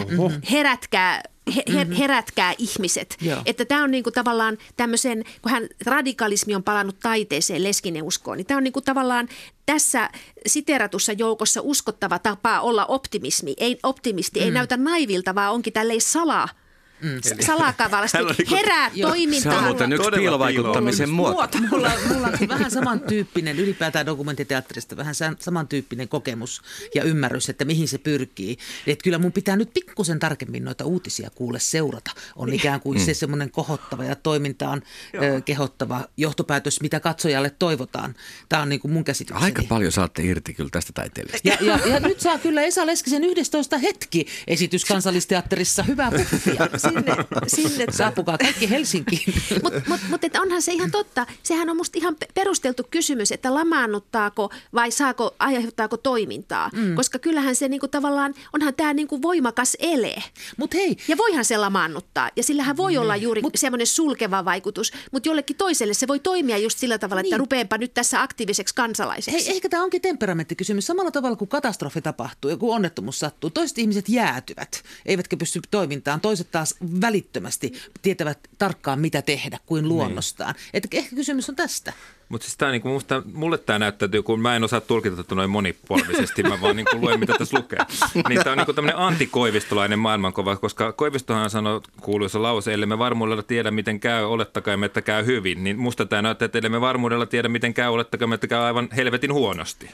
herätkää, 0.52 1.24
he, 1.56 1.64
her, 1.74 1.88
herätkää 1.94 2.54
ihmiset. 2.58 3.18
Joo. 3.22 3.42
Että 3.46 3.66
tämä 3.66 3.84
on 3.84 3.92
niinku 3.92 4.12
tavallaan 4.12 4.58
tämmöisen, 4.78 5.24
kun 5.42 5.52
hän 5.52 5.68
radikalismi 5.86 6.56
on 6.56 6.64
palannut 6.64 7.00
taiteeseen, 7.00 7.64
Leskinen 7.64 8.04
uskoon, 8.04 8.38
niin 8.38 8.46
tämä 8.46 8.58
on 8.58 8.64
niinku 8.64 8.82
tavallaan 8.82 9.30
tässä 9.66 10.10
siteratussa 10.48 11.12
joukossa 11.12 11.62
uskottava 11.64 12.20
tapa 12.20 12.60
olla 12.60 12.86
optimismi. 12.86 13.54
Ei, 13.58 13.80
optimisti 13.84 14.40
ei 14.40 14.52
näytä 14.52 14.78
naivilta, 14.78 15.36
vaan 15.36 15.54
onkin 15.54 15.74
tälleen 15.74 16.02
salaa. 16.02 16.50
Mm. 17.02 17.46
Salakavallasti 17.46 18.18
niinku- 18.18 18.56
herää 18.56 18.92
Joo. 18.94 18.94
Se 18.94 19.06
on 19.06 19.12
toimintaan. 19.18 19.64
muuten 19.64 19.94
yksi 19.94 20.04
Todella 20.04 20.22
piilovaikkuttamisen 20.22 21.10
muoto. 21.10 21.58
Mulla, 21.72 21.92
mulla 22.14 22.28
on 22.42 22.48
vähän 22.48 22.72
samantyyppinen, 22.72 23.60
ylipäätään 23.60 24.06
dokumenttiteatterista, 24.06 24.98
vähän 24.98 25.16
sa- 25.16 25.34
samantyyppinen 25.40 26.08
kokemus 26.08 26.62
ja 26.96 27.04
ymmärrys, 27.04 27.50
että 27.50 27.66
mihin 27.66 27.88
se 27.88 27.98
pyrkii. 27.98 28.58
Että 28.88 29.04
kyllä 29.04 29.18
mun 29.18 29.32
pitää 29.32 29.56
nyt 29.56 29.74
pikkusen 29.74 30.20
tarkemmin 30.20 30.64
noita 30.66 30.86
uutisia 30.86 31.30
kuule 31.36 31.60
seurata. 31.60 32.12
On 32.36 32.54
ikään 32.54 32.80
kuin 32.80 33.00
se 33.00 33.14
semmoinen 33.14 33.52
kohottava 33.52 34.04
ja 34.04 34.16
toimintaan 34.16 34.82
ö, 35.16 35.42
kehottava 35.42 36.06
johtopäätös, 36.18 36.82
mitä 36.82 37.00
katsojalle 37.00 37.50
toivotaan. 37.60 38.16
Tämä 38.50 38.62
on 38.62 38.70
niin 38.70 38.80
kuin 38.82 38.92
mun 38.92 39.04
käsitykseni. 39.04 39.46
Aika 39.46 39.64
paljon 39.70 39.92
saatte 39.92 40.24
irti 40.24 40.54
kyllä 40.54 40.70
tästä 40.70 40.94
taiteilijasta. 40.94 41.48
Ja, 41.48 41.58
ja, 41.62 41.80
ja 41.88 42.00
nyt 42.00 42.20
saa 42.20 42.38
kyllä 42.38 42.62
Esa 42.62 42.86
Leskisen 42.86 43.24
11 43.24 43.78
hetki 43.78 44.26
esitys 44.48 44.86
kansallisteatterissa. 44.92 45.84
Hyvää 45.84 46.12
puffia. 46.12 46.70
Sinne, 46.94 47.16
sinne 47.48 47.86
Saapukaa 47.92 48.38
kaikki 48.38 48.70
Helsinkiin. 48.70 49.34
Mutta 49.64 49.82
mut, 49.88 50.00
mut, 50.10 50.24
et 50.24 50.36
onhan 50.36 50.62
se 50.62 50.74
ihan 50.74 50.92
totta. 50.92 51.26
Sehän 51.44 51.70
on 51.70 51.78
musta 51.78 51.98
ihan 51.98 52.16
pe- 52.16 52.28
perusteltu 52.34 52.84
kysymys, 52.92 53.32
että 53.32 53.54
lamaannuttaako 53.54 54.50
vai 54.74 54.92
saako, 54.92 55.36
aiheuttaako 55.40 55.98
toimintaa. 55.98 56.70
Mm. 56.74 56.96
Koska 56.96 57.20
kyllähän 57.20 57.56
se 57.56 57.68
niinku 57.68 57.88
tavallaan, 57.88 58.34
onhan 58.54 58.74
tämä 58.76 58.94
niinku 58.94 59.22
voimakas 59.22 59.78
ele. 59.80 60.16
Mutta 60.58 60.78
hei, 60.78 60.98
Ja 61.08 61.18
voihan 61.18 61.46
se 61.46 61.58
lamaannuttaa. 61.58 62.30
Ja 62.36 62.44
sillähän 62.44 62.78
voi 62.78 62.98
olla 62.98 63.16
juuri 63.16 63.42
Mut, 63.42 63.54
semmoinen 63.58 63.88
sulkeva 63.88 64.46
vaikutus. 64.46 64.92
Mutta 65.12 65.30
jollekin 65.30 65.56
toiselle 65.56 65.94
se 65.94 66.08
voi 66.08 66.20
toimia 66.20 66.58
just 66.58 66.78
sillä 66.78 66.98
tavalla, 66.98 67.20
että 67.22 67.30
Niin. 67.36 67.40
rupeenpa 67.40 67.78
nyt 67.78 67.94
tässä 67.94 68.22
aktiiviseksi 68.22 68.76
kansalaisiksi. 68.76 69.46
Hei, 69.48 69.56
ehkä 69.56 69.70
tämä 69.70 69.84
onkin 69.84 70.02
temperamenttikysymys. 70.02 70.88
Samalla 70.88 71.12
tavalla 71.12 71.36
kuin 71.36 71.48
katastrofi 71.48 72.02
tapahtuu, 72.02 72.52
joku 72.52 72.72
onnettomuus 72.72 73.20
sattuu, 73.20 73.50
toiset 73.50 73.78
ihmiset 73.78 74.10
jäätyvät, 74.10 74.84
eivätkä 75.06 75.38
pysty 75.38 75.60
toimintaan. 75.72 76.22
Toiset 76.22 76.52
taas 76.52 76.76
välittömästi 77.02 77.74
tietävät 78.02 78.40
tarkkaan 78.58 79.00
mitä 79.00 79.22
tehdä 79.22 79.60
kuin 79.66 79.88
luonnostaan. 79.88 80.54
Niin. 80.54 80.70
Että 80.74 80.90
ehkä 80.92 81.16
kysymys 81.16 81.50
on 81.50 81.56
tästä. 81.56 81.94
Mutta 82.32 82.46
siis 82.46 82.58
tää, 82.58 82.72
niinku, 82.72 82.90
musta, 82.90 83.24
mulle 83.34 83.58
tämä 83.58 83.80
näyttäytyy, 83.80 84.24
kun 84.24 84.40
mä 84.40 84.56
en 84.56 84.64
osaa 84.64 84.82
tulkita 84.82 85.16
tätä 85.16 85.36
noin 85.36 85.50
monipolvisesti, 85.50 86.44
mä 86.44 86.62
vaan 86.62 86.76
niinku 86.76 87.02
luen, 87.02 87.20
mitä 87.20 87.34
tässä 87.38 87.58
lukee. 87.58 87.80
Niin 88.30 88.44
tämä 88.44 88.52
on 88.52 88.58
niinku 88.58 88.74
tämmöinen 88.74 88.98
antikoivistolainen 88.98 90.00
maailmankova, 90.00 90.56
koska 90.56 90.92
Koivistohan 90.92 91.50
sanoi 91.50 91.82
kuuluisa 92.02 92.42
lause, 92.42 92.74
ellei 92.74 92.88
me 92.88 92.98
varmuudella 92.98 93.44
tiedä, 93.44 93.72
miten 93.72 94.00
käy, 94.00 94.24
olettakaa, 94.24 94.78
että 94.86 95.02
käy 95.02 95.26
hyvin. 95.26 95.64
Niin 95.64 95.80
musta 95.80 96.06
tämä 96.06 96.22
näyttää, 96.22 96.46
että 96.46 96.58
ellei 96.58 96.70
me 96.70 96.82
varmuudella 96.82 97.26
tiedä, 97.26 97.50
miten 97.50 97.74
käy, 97.74 97.90
olettakaa, 97.90 98.34
että 98.34 98.48
käy 98.48 98.60
aivan 98.60 98.90
helvetin 98.96 99.34
huonosti. 99.34 99.90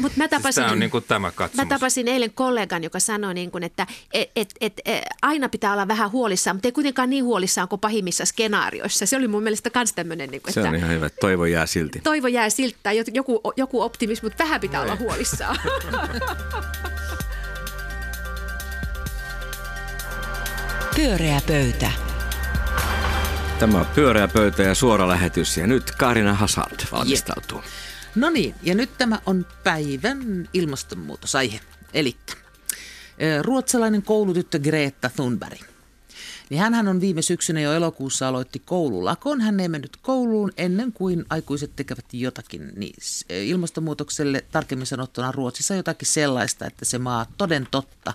Mut 0.00 0.16
mä 0.16 0.28
tapasin, 0.28 0.42
siis 0.42 0.54
tämä 0.54 0.72
on 0.72 0.78
niinku 0.78 1.00
tämä 1.00 1.30
katsomus. 1.30 1.66
Mä 1.68 1.74
tapasin 1.74 2.08
eilen 2.08 2.32
kollegan, 2.34 2.84
joka 2.84 3.00
sanoi, 3.00 3.34
niin 3.34 3.50
kuin, 3.50 3.64
että 3.64 3.86
et, 4.12 4.30
et, 4.36 4.54
et, 4.60 4.80
et, 4.84 5.04
aina 5.22 5.48
pitää 5.48 5.72
olla 5.72 5.88
vähän 5.88 6.10
huolissaan, 6.12 6.56
mutta 6.56 6.68
ei 6.68 6.72
kuitenkaan 6.72 7.10
niin 7.10 7.24
huolissaan 7.24 7.68
kuin 7.68 7.80
pahimmissa 7.80 8.24
skenaarioissa. 8.24 9.06
Se 9.06 9.16
oli 9.16 9.28
mun 9.28 9.42
mielestä 9.42 9.70
myös 9.74 9.92
tämmöinen. 9.92 10.30
Niin 10.30 10.42
kuin, 10.42 10.54
Se 10.54 10.60
on 10.60 10.74
ihan 10.74 10.90
hyvä, 10.90 11.08
toivo 11.20 11.44
jää 11.44 11.66
silti. 11.78 12.00
Toivo 12.00 12.26
jää 12.26 12.50
silti 12.50 12.78
tai 12.82 13.02
joku, 13.14 13.40
joku 13.56 13.80
optimismi, 13.82 14.26
mutta 14.26 14.44
vähän 14.44 14.60
pitää 14.60 14.82
olla 14.82 14.96
huolissaan. 14.96 15.56
Pyöreä 20.96 21.40
pöytä. 21.46 21.90
Tämä 23.58 23.78
on 23.78 23.86
pyöreä 23.86 24.28
pöytä 24.28 24.62
ja 24.62 24.74
suora 24.74 25.08
lähetys 25.08 25.56
ja 25.56 25.66
nyt 25.66 25.90
Karina 25.90 26.34
Hazard 26.34 26.80
valmistautuu. 26.92 27.62
No 28.14 28.30
niin, 28.30 28.54
ja 28.62 28.74
nyt 28.74 28.90
tämä 28.98 29.18
on 29.26 29.46
päivän 29.64 30.48
ilmastonmuutosaihe. 30.52 31.60
Eli 31.94 32.16
ruotsalainen 33.42 34.02
koulutyttö 34.02 34.58
Greta 34.58 35.10
Thunberg– 35.16 35.60
niin 36.50 36.60
hän 36.60 36.88
on 36.88 37.00
viime 37.00 37.22
syksynä 37.22 37.60
jo 37.60 37.72
elokuussa 37.72 38.28
aloitti 38.28 38.62
koululakon. 38.64 39.40
Hän 39.40 39.60
ei 39.60 39.68
mennyt 39.68 39.96
kouluun 40.02 40.52
ennen 40.56 40.92
kuin 40.92 41.24
aikuiset 41.30 41.70
tekevät 41.76 42.04
jotakin 42.12 42.72
niin 42.76 42.94
ilmastonmuutokselle, 43.28 44.44
tarkemmin 44.50 44.86
sanottuna 44.86 45.32
Ruotsissa 45.32 45.74
jotakin 45.74 46.08
sellaista, 46.08 46.66
että 46.66 46.84
se 46.84 46.98
maa 46.98 47.26
toden 47.38 47.68
totta 47.70 48.12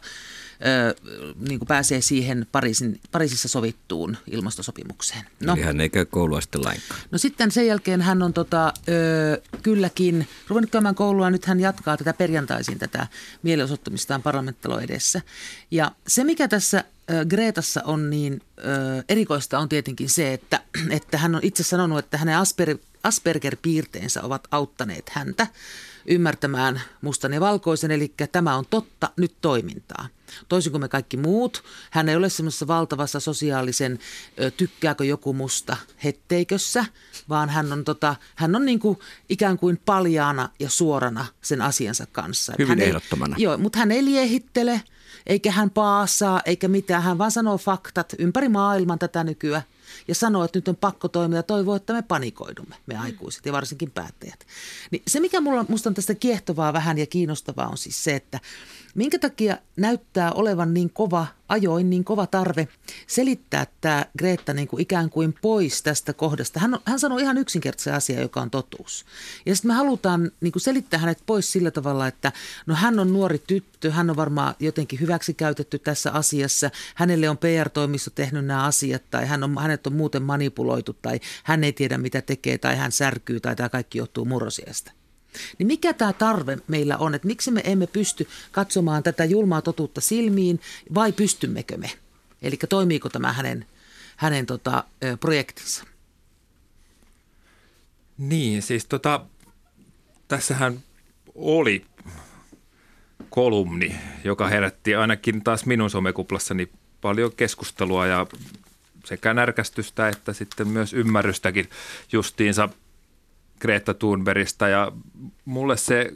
niin 1.49 1.59
kuin 1.59 1.67
pääsee 1.67 2.01
siihen 2.01 2.47
Pariisin, 2.51 2.99
Pariisissa 3.11 3.47
sovittuun 3.47 4.17
ilmastosopimukseen. 4.31 5.25
No. 5.39 5.53
Eli 5.53 5.61
hän 5.61 5.81
ei 5.81 5.89
käy 5.89 6.05
koulua 6.05 6.41
sitten 6.41 6.63
lainkaan. 6.63 6.99
No 7.11 7.17
sitten 7.17 7.51
sen 7.51 7.67
jälkeen 7.67 8.01
hän 8.01 8.21
on 8.21 8.33
tota, 8.33 8.73
ö, 8.89 9.41
kylläkin 9.63 10.27
ruvennut 10.47 10.71
käymään 10.71 10.95
koulua. 10.95 11.29
Nyt 11.29 11.45
hän 11.45 11.59
jatkaa 11.59 11.97
tätä 11.97 12.13
perjantaisin 12.13 12.79
tätä 12.79 13.07
mielenosoittamistaan 13.43 14.23
parlamenttalo 14.23 14.79
edessä. 14.79 15.21
Ja 15.71 15.91
se, 16.07 16.23
mikä 16.23 16.47
tässä 16.47 16.83
Greetassa 17.29 17.81
on 17.85 18.09
niin 18.09 18.41
ö, 18.57 18.63
erikoista 19.09 19.59
on 19.59 19.69
tietenkin 19.69 20.09
se, 20.09 20.33
että, 20.33 20.61
että 20.89 21.17
hän 21.17 21.35
on 21.35 21.41
itse 21.43 21.63
sanonut, 21.63 21.99
että 21.99 22.17
hänen 22.17 22.37
Asper, 22.37 22.77
Asperger-piirteensä 23.03 24.21
ovat 24.21 24.47
auttaneet 24.51 25.09
häntä 25.09 25.47
ymmärtämään 26.05 26.81
mustan 27.01 27.33
ja 27.33 27.39
valkoisen, 27.39 27.91
eli 27.91 28.13
tämä 28.31 28.55
on 28.55 28.65
totta, 28.69 29.09
nyt 29.17 29.35
toimintaa. 29.41 30.07
Toisin 30.49 30.71
kuin 30.71 30.81
me 30.81 30.87
kaikki 30.87 31.17
muut, 31.17 31.63
hän 31.91 32.09
ei 32.09 32.15
ole 32.15 32.29
semmoisessa 32.29 32.67
valtavassa 32.67 33.19
sosiaalisen 33.19 33.99
ö, 34.39 34.51
tykkääkö 34.51 35.05
joku 35.05 35.33
musta 35.33 35.77
hetteikössä, 36.03 36.85
vaan 37.29 37.49
hän 37.49 37.73
on, 37.73 37.83
tota, 37.83 38.15
hän 38.35 38.55
on 38.55 38.65
niin 38.65 38.79
kuin 38.79 38.99
ikään 39.29 39.57
kuin 39.57 39.81
paljaana 39.85 40.49
ja 40.59 40.69
suorana 40.69 41.25
sen 41.41 41.61
asiansa 41.61 42.05
kanssa. 42.11 42.53
Hyvin 42.59 42.69
hän 42.69 42.81
ehdottomana. 42.81 43.35
Ei, 43.37 43.43
joo, 43.43 43.57
mutta 43.57 43.79
hän 43.79 43.91
ei 43.91 44.05
liehittele, 44.05 44.81
eikä 45.27 45.51
hän 45.51 45.69
paasaa, 45.69 46.41
eikä 46.45 46.67
mitään. 46.67 47.03
Hän 47.03 47.17
vaan 47.17 47.31
sanoo 47.31 47.57
faktat 47.57 48.13
ympäri 48.19 48.49
maailman 48.49 48.99
tätä 48.99 49.23
nykyään 49.23 49.63
ja 50.08 50.15
sanoo, 50.15 50.43
että 50.43 50.58
nyt 50.58 50.67
on 50.67 50.75
pakko 50.75 51.08
toimia 51.08 51.39
ja 51.39 51.43
toivoo, 51.43 51.75
että 51.75 51.93
me 51.93 52.01
panikoidumme, 52.01 52.75
me 52.86 52.97
aikuiset 52.97 53.45
ja 53.45 53.53
varsinkin 53.53 53.91
päättäjät. 53.91 54.45
Niin 54.91 55.03
se, 55.08 55.19
mikä 55.19 55.41
mulla, 55.41 55.65
on 55.86 55.93
tästä 55.93 56.15
kiehtovaa 56.15 56.73
vähän 56.73 56.97
ja 56.97 57.06
kiinnostavaa 57.06 57.67
on 57.67 57.77
siis 57.77 58.03
se, 58.03 58.15
että 58.15 58.39
minkä 58.95 59.19
takia 59.19 59.58
näyttää 59.77 60.32
olevan 60.32 60.73
niin 60.73 60.89
kova 60.89 61.27
ajoin, 61.49 61.89
niin 61.89 62.03
kova 62.03 62.27
tarve 62.27 62.67
selittää 63.08 63.67
tämä 63.82 64.06
Greta 64.17 64.53
niin 64.53 64.67
kuin 64.67 64.82
ikään 64.82 65.10
kuin 65.10 65.36
pois 65.41 65.84
tästä 65.84 66.13
kohdasta. 66.13 66.60
Hän, 66.60 66.77
hän 66.86 66.99
sanoi 66.99 67.21
ihan 67.21 67.38
yksinkertaisen 67.38 67.93
asia, 67.93 68.21
joka 68.21 68.41
on 68.41 68.49
totuus. 68.49 69.06
Ja 69.45 69.56
sitten 69.56 69.71
me 69.71 69.75
halutaan 69.75 70.32
niin 70.41 70.51
kuin 70.51 70.62
selittää 70.62 70.99
hänet 70.99 71.23
pois 71.25 71.51
sillä 71.51 71.71
tavalla, 71.71 72.08
että 72.08 72.32
no 72.65 72.75
hän 72.75 72.99
on 72.99 73.13
nuori 73.13 73.41
tyttö, 73.47 73.91
hän 73.91 74.10
on 74.10 74.15
varmaan 74.15 74.56
jotenkin 74.60 74.99
hyväksi 74.99 75.34
käytetty 75.34 75.79
tässä 75.79 76.12
asiassa. 76.12 76.69
Hänelle 76.95 77.29
on 77.29 77.38
PR-toimisto 77.38 78.12
tehnyt 78.15 78.45
nämä 78.45 78.63
asiat 78.63 79.03
tai 79.12 79.25
hän 79.25 79.43
on, 79.43 79.58
hänet 79.58 79.88
on 79.88 79.93
muuten 79.93 80.23
manipuloitu 80.23 80.93
tai 81.01 81.19
hän 81.43 81.63
ei 81.63 81.73
tiedä 81.73 81.97
mitä 81.97 82.21
tekee 82.21 82.58
tai 82.58 82.75
hän 82.75 82.91
särkyy 82.91 83.39
tai 83.39 83.56
tämä 83.56 83.69
kaikki 83.69 83.97
johtuu 83.97 84.25
murrosiasta. 84.25 85.02
Niin 85.57 85.67
mikä 85.67 85.93
tämä 85.93 86.13
tarve 86.13 86.57
meillä 86.67 86.97
on, 86.97 87.15
että 87.15 87.27
miksi 87.27 87.51
me 87.51 87.61
emme 87.63 87.87
pysty 87.87 88.27
katsomaan 88.51 89.03
tätä 89.03 89.25
julmaa 89.25 89.61
totuutta 89.61 90.01
silmiin 90.01 90.61
vai 90.93 91.11
pystymmekö 91.11 91.77
me? 91.77 91.91
Eli 92.41 92.57
toimiiko 92.69 93.09
tämä 93.09 93.33
hänen, 93.33 93.65
hänen 94.15 94.45
tota, 94.45 94.83
projektinsa? 95.19 95.83
Niin, 98.17 98.61
siis 98.61 98.85
tota, 98.85 99.25
tässähän 100.27 100.79
oli 101.35 101.85
kolumni, 103.29 103.95
joka 104.23 104.47
herätti 104.47 104.95
ainakin 104.95 105.43
taas 105.43 105.65
minun 105.65 105.89
somekuplassani 105.89 106.69
paljon 107.01 107.31
keskustelua 107.35 108.07
ja 108.07 108.27
sekä 109.05 109.33
närkästystä 109.33 110.09
että 110.09 110.33
sitten 110.33 110.67
myös 110.67 110.93
ymmärrystäkin 110.93 111.69
justiinsa 112.11 112.69
Greta 113.63 113.93
Thunbergista 113.93 114.67
ja 114.67 114.91
mulle 115.45 115.78
se 115.78 116.13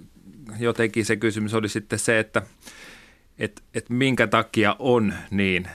jotenkin 0.60 1.06
se 1.06 1.16
kysymys 1.16 1.54
oli 1.54 1.70
sitten 1.70 2.00
se, 2.00 2.20
että 2.20 2.42
et, 3.38 3.64
et 3.74 3.90
minkä 3.90 4.28
takia 4.28 4.76
on 4.80 5.14
niin, 5.32 5.68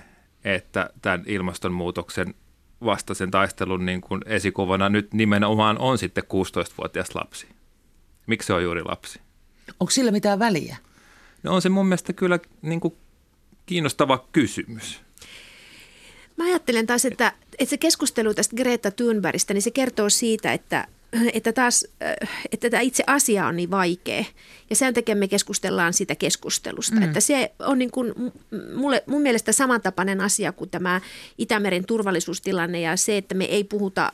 että 0.45 0.91
tämän 1.03 1.23
ilmastonmuutoksen 1.27 2.35
vastaisen 2.85 3.31
taistelun 3.31 3.87
niin 3.87 4.01
kuin 4.01 4.21
esikuvana 4.27 4.89
nyt 4.89 5.15
nimenomaan 5.15 5.79
on 5.79 5.99
sitten 5.99 6.25
16-vuotias 6.25 7.15
lapsi. 7.15 7.47
Miksi 8.27 8.47
se 8.47 8.53
on 8.53 8.63
juuri 8.63 8.83
lapsi? 8.85 9.21
Onko 9.81 9.91
sillä 9.91 10.11
mitään 10.11 10.39
väliä? 10.39 10.77
No 11.43 11.55
on 11.55 11.63
se 11.63 11.69
mun 11.69 11.87
mielestä 11.87 12.13
kyllä 12.13 12.39
niin 12.63 12.81
kuin 12.81 12.95
kiinnostava 13.67 14.27
kysymys. 14.33 15.01
Mä 16.37 16.45
ajattelen 16.45 16.87
taas, 16.87 17.05
että, 17.05 17.33
että 17.59 17.71
se 17.71 17.77
keskustelu 17.77 18.35
tästä 18.35 18.57
Greta 18.57 18.91
Thunbergistä, 18.91 19.55
niin 19.55 19.63
se 19.63 19.71
kertoo 19.71 20.11
siitä, 20.11 20.53
että 20.53 20.89
että 21.33 21.53
taas, 21.53 21.87
äh, 22.03 22.45
että 22.53 22.71
tämä 22.71 22.81
itse 22.81 23.05
asia 23.07 23.47
on 23.47 23.57
niin 23.57 23.71
vaikea. 23.71 24.25
Ja 24.71 24.77
sen 24.77 24.95
takia 24.95 25.17
me 25.17 25.29
keskustellaan 25.29 25.93
sitä 25.93 26.15
keskustelusta. 26.15 26.97
Mm. 26.97 27.03
Että 27.03 27.21
se 27.21 27.53
on 27.59 27.79
niin 27.79 27.91
kuin 27.91 28.15
mulle, 28.75 29.03
mun 29.07 29.23
mielestä 29.23 29.53
samantapainen 29.53 30.21
asia 30.21 30.53
kuin 30.53 30.71
tämä 30.71 31.01
Itämeren 31.39 31.87
turvallisuustilanne 31.87 32.81
ja 32.81 32.97
se, 32.97 33.17
että 33.17 33.35
me 33.35 33.45
ei 33.45 33.65
puhuta 33.65 34.13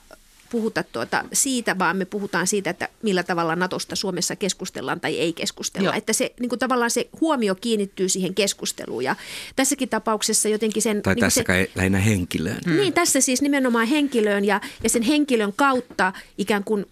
puhuta 0.51 0.83
tuota 0.83 1.25
siitä, 1.33 1.79
vaan 1.79 1.97
me 1.97 2.05
puhutaan 2.05 2.47
siitä, 2.47 2.71
että 2.71 2.89
millä 3.03 3.23
tavalla 3.23 3.57
Natosta 3.57 3.97
Suomessa 3.97 4.37
keskustellaan 4.37 5.01
tai 5.01 5.19
ei 5.19 5.33
keskustella. 5.33 5.89
Joo. 5.89 5.97
Että 5.97 6.13
se 6.13 6.35
niin 6.41 6.49
kuin 6.49 6.59
tavallaan 6.59 6.91
se 6.91 7.09
huomio 7.21 7.55
kiinnittyy 7.55 8.09
siihen 8.09 8.35
keskusteluun 8.35 9.05
ja 9.05 9.17
tässäkin 9.57 9.89
tapauksessa 9.89 10.49
jotenkin 10.49 10.83
sen... 10.83 11.03
Tai 11.03 11.15
niin 11.15 11.21
tässä 11.21 11.45
se, 11.47 11.71
lähinnä 11.75 11.99
henkilöön. 11.99 12.61
Niin, 12.67 12.93
tässä 12.93 13.21
siis 13.21 13.43
nimenomaan 13.43 13.87
henkilöön 13.87 14.45
ja, 14.45 14.61
ja 14.83 14.91
sen 14.91 15.03
henkilön 15.03 15.53
kautta 15.57 16.13
ikään 16.39 16.65
kuin 16.65 16.87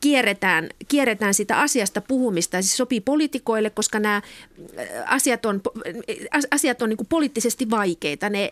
kierretään, 0.00 0.68
kierretään 0.88 1.34
sitä 1.34 1.60
asiasta 1.60 2.00
puhumista. 2.00 2.62
Se 2.62 2.76
sopii 2.76 3.00
poliitikoille, 3.00 3.70
koska 3.70 3.98
nämä 3.98 4.22
asiat 5.06 5.46
on, 5.46 5.60
asiat 6.50 6.82
on 6.82 6.88
niin 6.88 6.96
kuin 6.96 7.06
poliittisesti 7.06 7.70
vaikeita. 7.70 8.30
Ne 8.30 8.50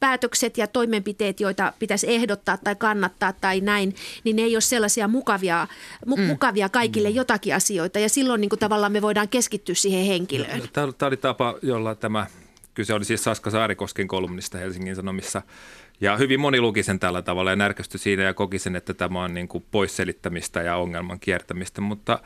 päätökset 0.00 0.58
ja 0.58 0.66
toimenpiteet, 0.66 1.40
joita 1.40 1.72
pitäisi 1.78 2.14
ehdottaa 2.14 2.56
tai 2.56 2.74
kannattaa 2.76 3.32
tai 3.32 3.60
näin, 3.60 3.94
niin 4.24 4.36
ne 4.36 4.42
ei 4.42 4.54
ole 4.54 4.60
sellaisia 4.60 5.08
mukavia, 5.08 5.66
mu- 6.06 6.20
mm. 6.20 6.22
mukavia 6.22 6.68
kaikille 6.68 7.10
jotakin 7.10 7.54
asioita. 7.54 7.98
Ja 7.98 8.08
silloin 8.08 8.40
niin 8.40 8.48
kuin 8.48 8.60
tavallaan 8.60 8.92
me 8.92 9.02
voidaan 9.02 9.28
keskittyä 9.28 9.74
siihen 9.74 10.06
henkilöön. 10.06 10.62
Tämä 10.72 11.08
oli 11.08 11.16
tapa, 11.16 11.54
jolla 11.62 11.94
tämä, 11.94 12.26
kyse 12.74 12.94
oli 12.94 13.04
siis 13.04 13.24
Saska 13.24 13.50
Saarikosken 13.50 14.08
kolumnista 14.08 14.58
Helsingin 14.58 14.96
Sanomissa– 14.96 15.42
ja 16.00 16.16
hyvin 16.16 16.40
moni 16.40 16.60
luki 16.60 16.82
sen 16.82 16.98
tällä 16.98 17.22
tavalla 17.22 17.50
ja 17.50 17.56
närkästyi 17.56 17.98
siinä 17.98 18.22
ja 18.22 18.34
koki 18.34 18.58
sen, 18.58 18.76
että 18.76 18.94
tämä 18.94 19.24
on 19.24 19.34
niin 19.34 19.48
kuin 19.48 19.64
poisselittämistä 19.70 20.62
ja 20.62 20.76
ongelman 20.76 21.20
kiertämistä, 21.20 21.80
mutta 21.80 22.18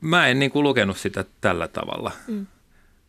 mä 0.00 0.26
en 0.26 0.38
niin 0.38 0.50
kuin 0.50 0.62
lukenut 0.62 0.96
sitä 0.96 1.24
tällä 1.40 1.68
tavalla. 1.68 2.12
Mm. 2.26 2.46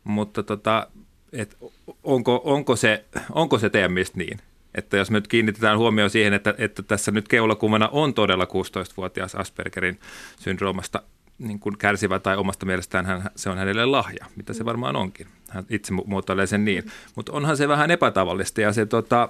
Mutta 0.04 0.44
tota, 0.44 0.88
et 1.34 1.58
onko, 2.04 2.42
onko, 2.44 2.76
se, 2.76 3.06
onko 3.32 3.60
se 3.60 3.70
teidän 3.70 3.92
mielestä 3.92 4.18
niin? 4.18 4.40
Että 4.76 4.98
jos 4.98 5.12
me 5.12 5.18
nyt 5.18 5.28
kiinnitetään 5.28 5.78
huomioon 5.78 6.10
siihen, 6.10 6.34
että, 6.34 6.56
että 6.58 6.84
tässä 6.84 7.12
nyt 7.12 7.28
keulakuvana 7.28 7.90
on 7.92 8.14
todella 8.14 8.46
16-vuotias 8.46 9.36
Aspergerin 9.36 10.00
syndroomasta 10.40 11.02
niin 11.40 11.60
kuin 11.60 11.78
kärsivä 11.78 12.20
tai 12.20 12.38
omasta 12.38 12.66
mielestään 12.66 13.06
hän, 13.06 13.30
se 13.36 13.50
on 13.50 13.58
hänelle 13.58 13.86
lahja, 13.86 14.26
mitä 14.36 14.54
se 14.54 14.64
mm. 14.64 14.66
varmaan 14.66 14.96
onkin. 14.96 15.28
Hän 15.50 15.66
itse 15.70 15.94
muotoilee 16.06 16.48
sen 16.48 16.66
niin. 16.66 16.84
Mutta 17.16 17.32
onhan 17.32 17.58
se 17.58 17.68
vähän 17.68 17.92
epätavallista 17.92 18.62
ja 18.62 18.74
se 18.74 18.86
tota, 18.86 19.30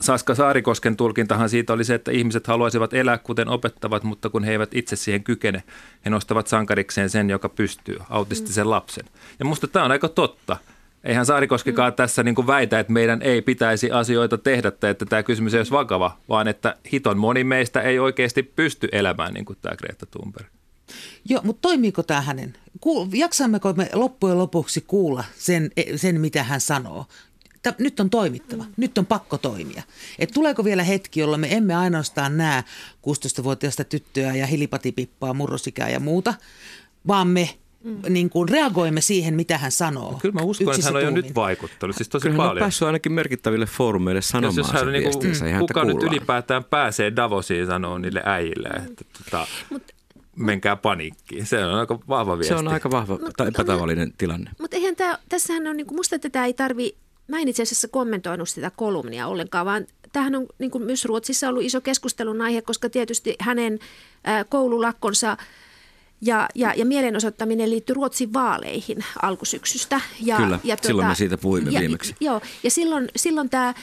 Saska 0.00 0.34
Saarikosken 0.34 0.96
tulkintahan 0.96 1.48
siitä 1.48 1.72
oli 1.72 1.84
se, 1.84 1.94
että 1.94 2.10
ihmiset 2.10 2.46
haluaisivat 2.46 2.94
elää 2.94 3.18
kuten 3.18 3.48
opettavat, 3.48 4.04
mutta 4.04 4.30
kun 4.30 4.44
he 4.44 4.52
eivät 4.52 4.74
itse 4.74 4.96
siihen 4.96 5.24
kykene, 5.24 5.62
he 6.04 6.10
nostavat 6.10 6.46
sankarikseen 6.46 7.10
sen, 7.10 7.30
joka 7.30 7.48
pystyy, 7.48 7.96
autistisen 8.10 8.70
lapsen. 8.70 9.04
Ja 9.38 9.44
musta 9.44 9.68
tämä 9.68 9.84
on 9.84 9.90
aika 9.90 10.08
totta. 10.08 10.56
Eihän 11.04 11.26
Saarikoskikaan 11.26 11.92
mm. 11.92 11.96
tässä 11.96 12.22
niin 12.22 12.34
kuin 12.34 12.46
väitä, 12.46 12.80
että 12.80 12.92
meidän 12.92 13.22
ei 13.22 13.42
pitäisi 13.42 13.90
asioita 13.90 14.38
tehdä 14.38 14.70
tai 14.70 14.90
että 14.90 15.06
tämä 15.06 15.22
kysymys 15.22 15.54
ei 15.54 15.58
olisi 15.58 15.72
vakava, 15.72 16.16
vaan 16.28 16.48
että 16.48 16.76
hiton 16.92 17.18
moni 17.18 17.44
meistä 17.44 17.80
ei 17.80 17.98
oikeasti 17.98 18.42
pysty 18.42 18.88
elämään 18.92 19.34
niin 19.34 19.44
kuin 19.44 19.58
tämä 19.62 19.76
Greta 19.76 20.06
Thunberg. 20.06 20.46
Joo, 21.28 21.40
mutta 21.44 21.62
toimiiko 21.62 22.02
tämä 22.02 22.20
hänen? 22.20 22.56
Kuul, 22.80 23.06
jaksammeko 23.12 23.72
me 23.72 23.88
loppujen 23.92 24.38
lopuksi 24.38 24.84
kuulla 24.86 25.24
sen, 25.38 25.70
sen 25.96 26.20
mitä 26.20 26.42
hän 26.42 26.60
sanoo? 26.60 27.06
Tä, 27.64 27.74
nyt 27.78 28.00
on 28.00 28.10
toimittava, 28.10 28.64
nyt 28.76 28.98
on 28.98 29.06
pakko 29.06 29.38
toimia. 29.38 29.82
Et 30.18 30.30
tuleeko 30.34 30.64
vielä 30.64 30.82
hetki, 30.82 31.20
jolloin 31.20 31.40
me 31.40 31.54
emme 31.54 31.74
ainoastaan 31.74 32.36
näe 32.36 32.64
16-vuotiaista 33.08 33.84
tyttöä 33.84 34.34
ja 34.34 34.46
hilipatipippaa, 34.46 35.34
murrosikää 35.34 35.88
ja 35.88 36.00
muuta, 36.00 36.34
vaan 37.06 37.28
me 37.28 37.50
mm. 37.84 38.02
niin 38.08 38.30
kuin 38.30 38.48
reagoimme 38.48 39.00
siihen, 39.00 39.34
mitä 39.34 39.58
hän 39.58 39.72
sanoo. 39.72 40.12
No, 40.12 40.18
kyllä 40.18 40.32
mä 40.32 40.42
uskon, 40.42 40.74
että 40.74 40.86
hän 40.86 40.96
on 40.96 41.02
jo 41.02 41.10
nyt 41.10 41.34
vaikuttanut, 41.34 41.96
siis 41.96 42.08
tosi 42.08 42.22
Kyllä 42.22 42.36
hän 42.36 42.40
on 42.40 42.50
paljon. 42.50 42.62
päässyt 42.62 42.86
ainakin 42.86 43.12
merkittäville 43.12 43.66
foorumeille 43.66 44.22
sanomaan 44.22 44.56
jos, 44.56 44.66
jos 44.66 44.72
hän 44.72 44.92
niinku, 44.92 45.10
viestinsä. 45.10 45.46
ja 45.46 45.54
häntä 45.54 45.74
kuka 45.74 45.84
nyt 45.84 46.02
ylipäätään 46.02 46.64
pääsee 46.64 47.16
Davosiin 47.16 47.66
sanoa 47.66 47.98
niille 47.98 48.22
äijille, 48.24 48.68
että 48.68 49.04
tota, 49.24 49.46
menkää 50.36 50.76
paniikkiin. 50.76 51.46
Se 51.46 51.64
on 51.64 51.74
aika 51.74 51.98
vahva 52.08 52.38
viesti. 52.38 52.54
Se 52.54 52.58
on 52.58 52.68
aika 52.68 52.90
vahva 52.90 53.18
tai 53.36 53.48
epätavallinen 53.48 54.12
tilanne. 54.18 54.50
Mutta 54.58 54.76
eihän 54.76 54.96
tämä, 54.96 55.18
tässähän 55.28 55.66
on, 55.66 55.76
niin 55.76 55.86
kuin, 55.86 55.96
musta 55.96 56.18
tätä 56.18 56.44
ei 56.44 56.54
tarvi, 56.54 56.96
mä 57.28 57.38
en 57.38 57.48
itse 57.48 57.62
asiassa 57.62 57.88
kommentoinut 57.88 58.48
sitä 58.48 58.70
kolumnia 58.76 59.26
ollenkaan, 59.26 59.66
vaan 59.66 59.86
tämähän 60.12 60.34
on 60.34 60.46
niin 60.58 60.70
kuin 60.70 60.84
myös 60.84 61.04
Ruotsissa 61.04 61.48
ollut 61.48 61.62
iso 61.62 61.80
keskustelun 61.80 62.40
aihe, 62.40 62.62
koska 62.62 62.90
tietysti 62.90 63.36
hänen 63.40 63.78
koululakkonsa 64.48 65.36
ja, 66.20 66.48
ja, 66.54 66.74
ja 66.76 66.84
mielenosoittaminen 66.84 67.70
liittyy 67.70 67.94
Ruotsin 67.94 68.32
vaaleihin 68.32 69.04
alkusyksystä. 69.22 70.00
Ja, 70.20 70.36
Kyllä, 70.36 70.58
ja 70.64 70.76
silloin 70.82 71.08
me 71.08 71.14
siitä 71.14 71.38
puhuimme 71.38 71.70
ja, 71.70 71.80
viimeksi. 71.80 72.14
Joo, 72.20 72.40
ja 72.62 72.70
silloin, 72.70 73.08
silloin 73.16 73.50
tämä 73.50 73.74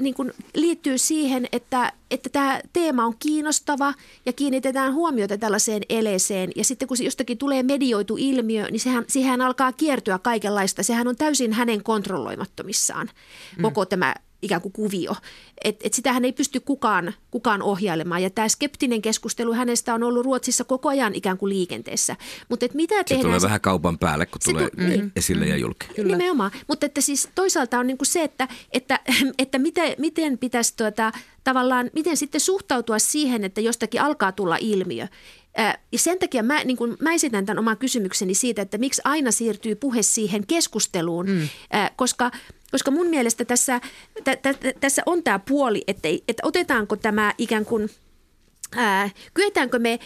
niin 0.00 0.14
kuin 0.14 0.32
liittyy 0.54 0.98
siihen, 0.98 1.48
että, 1.52 1.92
että 2.10 2.30
tämä 2.30 2.60
teema 2.72 3.06
on 3.06 3.14
kiinnostava 3.18 3.94
ja 4.26 4.32
kiinnitetään 4.32 4.94
huomiota 4.94 5.38
tällaiseen 5.38 5.82
eleeseen. 5.88 6.50
Ja 6.56 6.64
sitten 6.64 6.88
kun 6.88 6.96
se 6.96 7.04
jostakin 7.04 7.38
tulee 7.38 7.62
medioitu 7.62 8.16
ilmiö, 8.18 8.66
niin 8.70 8.80
sehän, 8.80 9.04
siihen 9.08 9.40
alkaa 9.40 9.72
kiertyä 9.72 10.18
kaikenlaista. 10.18 10.82
Sehän 10.82 11.08
on 11.08 11.16
täysin 11.16 11.52
hänen 11.52 11.82
kontrolloimattomissaan, 11.82 13.10
mm. 13.56 13.62
koko 13.62 13.86
tämä 13.86 14.14
ikään 14.42 14.60
kuin 14.62 14.72
kuvio. 14.72 15.16
Et, 15.64 15.76
et 15.84 15.94
sitähän 15.94 16.24
ei 16.24 16.32
pysty 16.32 16.60
kukaan, 16.60 17.14
kukaan 17.30 17.62
ohjailemaan. 17.62 18.22
Ja 18.22 18.30
tämä 18.30 18.48
skeptinen 18.48 19.02
keskustelu 19.02 19.54
hänestä 19.54 19.94
on 19.94 20.02
ollut 20.02 20.24
Ruotsissa 20.24 20.64
koko 20.64 20.88
ajan 20.88 21.14
ikään 21.14 21.38
kuin 21.38 21.50
liikenteessä. 21.50 22.16
Mutta 22.48 22.66
mitä 22.74 22.94
Se 22.94 23.04
tehdään? 23.04 23.26
tulee 23.26 23.40
vähän 23.40 23.60
kaupan 23.60 23.98
päälle, 23.98 24.26
kun 24.26 24.40
Se 24.44 24.50
tulee 24.50 24.70
tu- 24.70 24.76
niin. 24.82 25.12
esille 25.16 25.46
ja 25.46 25.56
julki. 25.56 25.86
Kyllä. 25.96 26.16
Nimenomaan, 26.16 26.50
mutta 26.68 26.86
että 26.86 27.00
siis 27.00 27.28
toisaalta 27.34 27.78
on 27.78 27.86
niin 27.86 27.98
kuin 27.98 28.06
se, 28.06 28.22
että, 28.22 28.48
että, 28.72 29.00
että 29.38 29.58
miten, 29.58 29.94
miten 29.98 30.38
pitäisi 30.38 30.74
tuota, 30.76 31.12
tavallaan, 31.44 31.90
miten 31.94 32.16
sitten 32.16 32.40
suhtautua 32.40 32.98
siihen, 32.98 33.44
että 33.44 33.60
jostakin 33.60 34.00
alkaa 34.02 34.32
tulla 34.32 34.56
ilmiö. 34.60 35.08
Ja 35.92 35.98
sen 35.98 36.18
takia 36.18 36.42
mä, 36.42 36.64
niin 36.64 36.76
kuin, 36.76 36.96
mä 37.00 37.12
esitän 37.12 37.46
tämän 37.46 37.58
oman 37.58 37.78
kysymykseni 37.78 38.34
siitä, 38.34 38.62
että 38.62 38.78
miksi 38.78 39.02
aina 39.04 39.30
siirtyy 39.30 39.74
puhe 39.74 40.02
siihen 40.02 40.46
keskusteluun, 40.46 41.26
mm. 41.26 41.48
koska 41.96 42.30
koska 42.70 42.90
mun 42.90 43.06
mielestä 43.06 43.44
tässä, 43.44 43.80
tä, 44.24 44.36
tä, 44.36 44.54
tä, 44.54 44.72
tässä 44.80 45.02
on 45.06 45.22
tämä 45.22 45.38
puoli, 45.38 45.84
että, 45.86 46.08
että 46.28 46.42
otetaanko 46.42 46.96
tämä 46.96 47.34
ikään 47.38 47.64
kuin, 47.64 47.90
ää, 48.76 49.10
kyetäänkö 49.34 49.78
me 49.78 49.98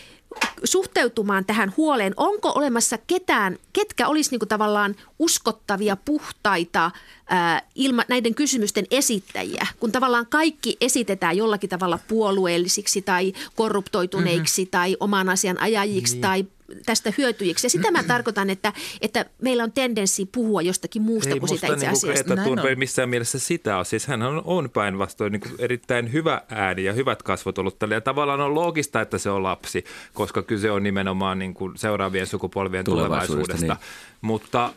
suhteutumaan 0.64 1.44
tähän 1.44 1.72
huoleen? 1.76 2.14
Onko 2.16 2.52
olemassa 2.54 2.98
ketään, 3.06 3.58
ketkä 3.72 4.08
olisi 4.08 4.30
niinku 4.30 4.46
tavallaan 4.46 4.96
uskottavia, 5.18 5.96
puhtaita 5.96 6.90
ää, 7.28 7.62
ilma, 7.74 8.02
näiden 8.08 8.34
kysymysten 8.34 8.86
esittäjiä, 8.90 9.66
kun 9.80 9.92
tavallaan 9.92 10.26
kaikki 10.26 10.76
esitetään 10.80 11.36
jollakin 11.36 11.70
tavalla 11.70 11.98
puolueellisiksi 12.08 13.02
tai 13.02 13.32
korruptoituneiksi 13.54 14.62
mm-hmm. 14.62 14.70
tai 14.70 14.96
oman 15.00 15.28
asian 15.28 15.60
ajajiksi 15.60 16.14
niin. 16.14 16.22
tai 16.22 16.44
tästä 16.86 17.12
hyötyjiksi. 17.18 17.66
Ja 17.66 17.70
sitä 17.70 17.90
mä 17.90 18.02
tarkoitan, 18.02 18.50
että, 18.50 18.72
että 19.00 19.24
meillä 19.42 19.64
on 19.64 19.72
tendenssi 19.72 20.26
puhua 20.26 20.62
jostakin 20.62 21.02
muusta 21.02 21.30
Ei 21.30 21.40
kuin 21.40 21.48
sitä 21.48 21.66
itse 21.66 21.76
niin 21.76 21.92
asiasta. 21.92 22.24
Greta 22.24 22.34
Näin 22.34 22.46
Thunberg 22.46 22.78
missään 22.78 23.08
mielessä 23.08 23.38
sitä 23.38 23.78
on. 23.78 23.84
Siis 23.84 24.06
hän 24.06 24.22
on, 24.22 24.42
on 24.44 24.70
päinvastoin 24.70 25.32
niin 25.32 25.42
erittäin 25.58 26.12
hyvä 26.12 26.42
ääni 26.48 26.84
ja 26.84 26.92
hyvät 26.92 27.22
kasvot 27.22 27.58
ollut 27.58 27.78
tälle. 27.78 27.94
Ja 27.94 28.00
tavallaan 28.00 28.40
on 28.40 28.54
loogista, 28.54 29.00
että 29.00 29.18
se 29.18 29.30
on 29.30 29.42
lapsi, 29.42 29.84
koska 30.14 30.42
kyse 30.42 30.70
on 30.70 30.82
nimenomaan 30.82 31.38
niin 31.38 31.54
kuin 31.54 31.78
seuraavien 31.78 32.26
sukupolvien 32.26 32.84
Tulevaisuudesta, 32.84 33.52
tulevaisuudesta. 33.52 33.76
Mutta 34.20 34.72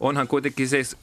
onhan 0.00 0.28
kuitenkin 0.28 0.68
siis 0.68 0.96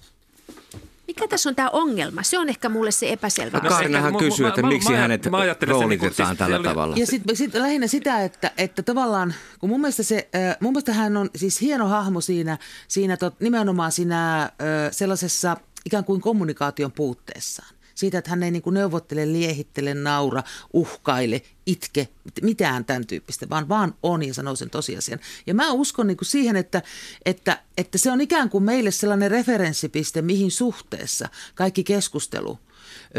Mikä 1.16 1.28
tässä 1.28 1.50
on 1.50 1.56
tämä 1.56 1.70
ongelma? 1.70 2.24
Se 2.24 2.40
on 2.40 2.50
ehkä 2.50 2.70
mulle 2.70 2.92
se 2.92 3.12
epäselvä. 3.12 3.58
No, 3.58 3.60
asia. 3.60 3.70
Kaarinahan 3.70 4.14
ehkä- 4.16 4.26
kysyy, 4.26 4.48
että 4.48 4.62
mä- 4.62 4.68
miksi 4.68 4.92
mä- 4.92 4.98
hänet 4.98 5.26
mä 5.32 5.38
niin 5.46 5.56
kuin- 5.60 5.68
roolitetaan 5.70 6.28
siis 6.30 6.38
tällä 6.38 6.56
oli- 6.56 6.64
tavalla. 6.68 6.96
Ja 6.98 7.06
sitten 7.06 7.36
sit 7.36 7.54
lähinnä 7.54 7.88
sitä, 7.88 8.24
että, 8.24 8.52
että 8.58 8.84
tavallaan, 8.84 9.34
kun 9.60 9.70
mun 9.70 9.82
mielestä, 9.82 10.04
se, 10.04 10.30
mun 10.60 10.72
mielestä 10.74 10.94
hän 10.94 11.18
on 11.18 11.30
siis 11.36 11.62
hieno 11.62 11.88
hahmo 11.88 12.22
siinä, 12.22 12.58
siinä 12.88 13.18
tot, 13.18 13.40
nimenomaan 13.40 13.92
siinä 13.92 14.50
sellaisessa 14.92 15.58
ikään 15.86 16.04
kuin 16.04 16.22
kommunikaation 16.22 16.92
puutteessaan. 16.92 17.75
Siitä, 17.96 18.18
että 18.18 18.30
hän 18.30 18.44
ei 18.44 18.52
niin 18.52 18.62
kuin 18.62 18.74
neuvottele, 18.74 19.32
liehittele, 19.32 19.94
naura, 19.94 20.44
uhkaile, 20.74 21.42
itke, 21.66 22.08
mitään 22.42 22.86
tämän 22.86 23.08
tyyppistä, 23.08 23.50
vaan 23.50 23.70
vaan 23.70 23.96
on 24.04 24.24
ja 24.24 24.34
sanoo 24.34 24.56
sen 24.56 24.70
tosiasian. 24.70 25.20
Ja 25.48 25.54
mä 25.54 25.72
uskon 25.72 26.08
niin 26.08 26.18
kuin 26.18 26.28
siihen, 26.28 26.56
että, 26.56 26.82
että, 27.26 27.64
että 27.78 27.98
se 27.98 28.12
on 28.12 28.22
ikään 28.22 28.50
kuin 28.50 28.64
meille 28.64 28.92
sellainen 28.92 29.32
referenssipiste, 29.32 30.22
mihin 30.22 30.52
suhteessa 30.52 31.30
kaikki 31.56 31.84
keskustelu 31.84 32.60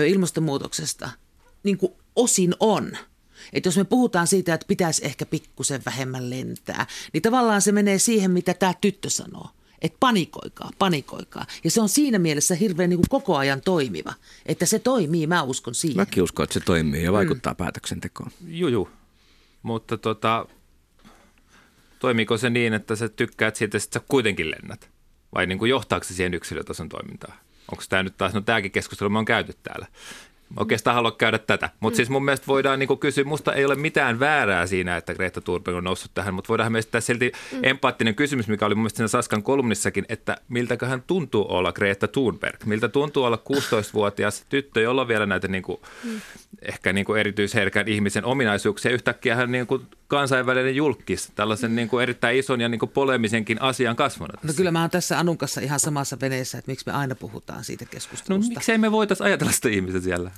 ilmastonmuutoksesta 0.07 1.11
niin 1.63 1.79
kuin 1.79 1.93
osin 2.17 2.55
on. 2.61 2.97
Että 3.53 3.67
jos 3.67 3.77
me 3.77 3.85
puhutaan 3.85 4.27
siitä, 4.27 4.55
että 4.55 4.67
pitäisi 4.67 5.07
ehkä 5.07 5.27
pikkusen 5.27 5.83
vähemmän 5.87 6.31
lentää, 6.31 6.87
niin 7.13 7.23
tavallaan 7.23 7.63
se 7.63 7.73
menee 7.73 7.99
siihen, 7.99 8.31
mitä 8.31 8.55
tämä 8.55 8.75
tyttö 8.81 9.11
sanoo. 9.11 9.51
Että 9.83 9.97
panikoikaa, 10.01 10.71
panikoikaa. 10.79 11.47
Ja 11.65 11.71
se 11.71 11.81
on 11.81 11.89
siinä 11.89 12.19
mielessä 12.19 12.55
hirveän 12.55 12.91
niin 12.91 12.99
kuin 12.99 13.09
koko 13.09 13.37
ajan 13.37 13.61
toimiva. 13.61 14.13
Että 14.47 14.67
se 14.67 14.79
toimii, 14.79 15.27
mä 15.27 15.43
uskon 15.43 15.75
siihen. 15.75 15.97
Mäkin 15.97 16.23
uskon, 16.23 16.45
että 16.45 16.55
se 16.55 16.61
toimii 16.61 17.05
ja 17.05 17.13
vaikuttaa 17.13 17.53
mm. 17.53 17.57
päätöksentekoon. 17.57 18.31
Juju. 18.47 18.89
Mutta 19.63 19.99
tota, 19.99 20.47
toimiiko 21.99 22.39
se 22.39 22.51
niin, 22.51 22.73
että 22.75 22.97
sä 22.97 23.09
tykkäät 23.09 23.57
siitä, 23.57 23.79
että 23.79 23.95
sä 23.95 24.01
kuitenkin 24.09 24.51
lennät? 24.51 24.91
Vai 25.35 25.47
niin 25.47 25.59
kuin 25.59 25.71
johtaako 25.71 26.05
se 26.05 26.15
siihen 26.15 26.35
yksilötason 26.35 26.89
toimintaan? 26.89 27.39
Onko 27.73 27.85
tämä 27.89 28.03
nyt 28.03 28.17
taas, 28.17 28.35
no 28.35 28.41
tämäkin 28.41 28.71
keskustelu 28.73 29.11
me 29.11 29.19
on 29.19 29.25
käyty 29.25 29.55
täällä. 29.63 29.87
Oikeastaan 30.57 30.95
halua 30.95 31.11
käydä 31.11 31.39
tätä. 31.39 31.71
Mutta 31.81 31.95
mm. 31.95 31.97
siis 31.97 32.11
mun 32.11 32.25
mielestä 32.25 32.47
voidaan 32.47 32.79
niinku 32.79 32.97
kysyä, 32.97 33.25
musta 33.25 33.53
ei 33.55 33.65
ole 33.65 33.75
mitään 33.75 34.21
väärää 34.21 34.67
siinä, 34.67 34.97
että 34.97 35.15
Greta 35.15 35.41
Thunberg 35.41 35.77
on 35.77 35.85
noussut 35.85 36.11
tähän, 36.15 36.35
mutta 36.35 36.49
voidaan 36.49 36.77
esittää 36.77 37.01
silti 37.01 37.33
mm. 37.53 37.59
empaattinen 37.63 38.15
kysymys, 38.15 38.49
mikä 38.49 38.67
oli 38.67 38.75
mun 38.75 38.83
mielestä 38.83 38.97
siinä 38.97 39.09
Saskan 39.09 39.43
kolumnissakin, 39.43 40.05
että 40.09 40.37
miltäköhän 40.49 41.03
tuntuu 41.07 41.47
olla 41.49 41.73
Greta 41.73 42.09
Thunberg? 42.09 42.65
Miltä 42.65 42.89
tuntuu 42.89 43.25
olla 43.25 43.39
16-vuotias 43.53 44.45
tyttö, 44.49 44.81
jolla 44.81 45.01
on 45.03 45.09
vielä 45.09 45.27
näitä 45.27 45.49
niinku, 45.49 45.81
mm. 46.05 46.21
ehkä 46.63 46.93
niinku 46.93 47.15
erityisherkän 47.15 47.89
ihmisen 47.89 48.25
ominaisuuksia. 48.25 48.91
Yhtäkkiä 48.91 49.37
hän 49.37 49.53
niinku 49.53 49.83
kansainvälinen 50.09 50.77
julkis, 50.77 51.33
tällaisen 51.35 51.77
niinku 51.77 51.99
erittäin 51.99 52.39
ison 52.39 52.61
ja 52.61 52.69
niinku 52.69 52.87
polemisenkin 52.87 53.63
asian 53.63 53.97
kasvona. 53.97 54.33
No 54.33 54.41
tässä. 54.43 54.57
kyllä 54.57 54.71
mä 54.71 54.81
oon 54.81 54.91
tässä 54.91 55.19
Anun 55.19 55.39
kanssa 55.39 55.61
ihan 55.61 55.81
samassa 55.81 56.17
veneessä, 56.21 56.59
että 56.59 56.71
miksi 56.71 56.87
me 56.87 56.93
aina 56.93 57.15
puhutaan 57.15 57.65
siitä 57.65 57.85
No 57.85 57.89
keskustelusta. 57.91 58.55
miksei 58.55 58.79
me 58.79 58.93
voitaisiin 58.93 59.27
ajatella 59.27 59.53
sitä 59.53 59.69
ihmistä 59.69 60.01
siellä? 60.01 60.31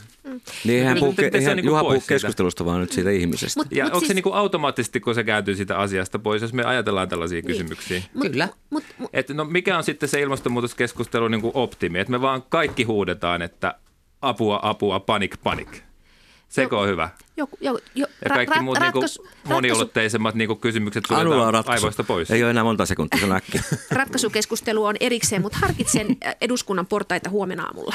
Niin 0.65 0.79
eihän 0.79 0.95
Niin, 0.95 1.01
puhu, 1.05 1.13
te- 1.13 1.23
te- 1.23 1.31
se 1.31 1.37
on 1.37 1.41
eihän 1.41 1.57
niinku 1.57 1.71
Juha 1.71 1.81
puhu 1.85 2.03
keskustelusta, 2.09 2.65
vaan 2.65 2.81
nyt 2.81 2.93
siitä 2.93 3.11
ihmisestä. 3.11 3.61
Mut- 3.61 3.67
Ja 3.77 3.85
mut 3.85 3.93
onko 3.93 4.01
se 4.01 4.07
siis- 4.07 4.15
niinku 4.15 4.33
automaattisesti, 4.33 5.01
kun 5.01 5.15
se 5.15 5.25
kääntyy 5.25 5.55
siitä 5.57 5.79
asiasta 5.79 6.19
pois, 6.19 6.43
jos 6.43 6.53
me 6.53 6.65
ajatellaan 6.65 7.09
tällaisia 7.09 7.43
kysymyksiä? 7.43 8.03
Mut- 8.15 8.31
Kyllä. 8.31 8.49
Mut, 8.71 8.85
mut, 8.99 9.11
Että 9.13 9.35
no 9.35 9.45
mikä 9.45 9.77
on 9.77 9.85
sitten 9.85 10.09
se 10.09 10.21
ilmastonmuutoskeskustelu 10.21 11.29
niin 11.29 11.41
kuin 11.41 11.53
optimi? 11.55 11.99
Että 11.99 12.11
me 12.11 12.21
vaan 12.21 12.43
kaikki 12.49 12.83
huudetaan, 12.83 13.43
että 13.43 13.75
apua, 14.23 14.61
apua, 14.63 15.01
panik, 15.01 15.37
panik. 15.43 15.83
Seko 16.49 16.81
on 16.81 16.89
hyvä. 16.89 17.11
joku, 17.37 17.59
jo, 17.61 17.79
jo, 17.95 18.07
Ja 18.25 18.31
kaikki 18.35 18.61
muut 18.61 18.79
niin 18.81 18.93
kuin 18.93 19.05
moniulotteisemmat 19.45 20.35
niin 20.35 20.49
kuin 20.49 20.61
kysymykset 20.61 21.05
suljetaan 21.09 21.55
ratkaisu. 21.55 21.71
aivoista 21.85 22.05
pois. 22.05 22.31
Ei 22.31 22.43
ole 22.43 22.51
enää 22.51 22.65
monta 22.65 22.87
sekuntia, 22.87 23.21
se 23.21 23.27
on 23.27 23.33
äkkiä. 23.33 23.63
ratkaisukeskustelu 23.91 24.85
on 24.85 24.95
erikseen, 25.01 25.43
mutta 25.43 25.59
harkitsen 25.59 26.07
eduskunnan 26.41 26.87
portaita 26.87 27.31
huomenna 27.31 27.65
aamulla. 27.65 27.95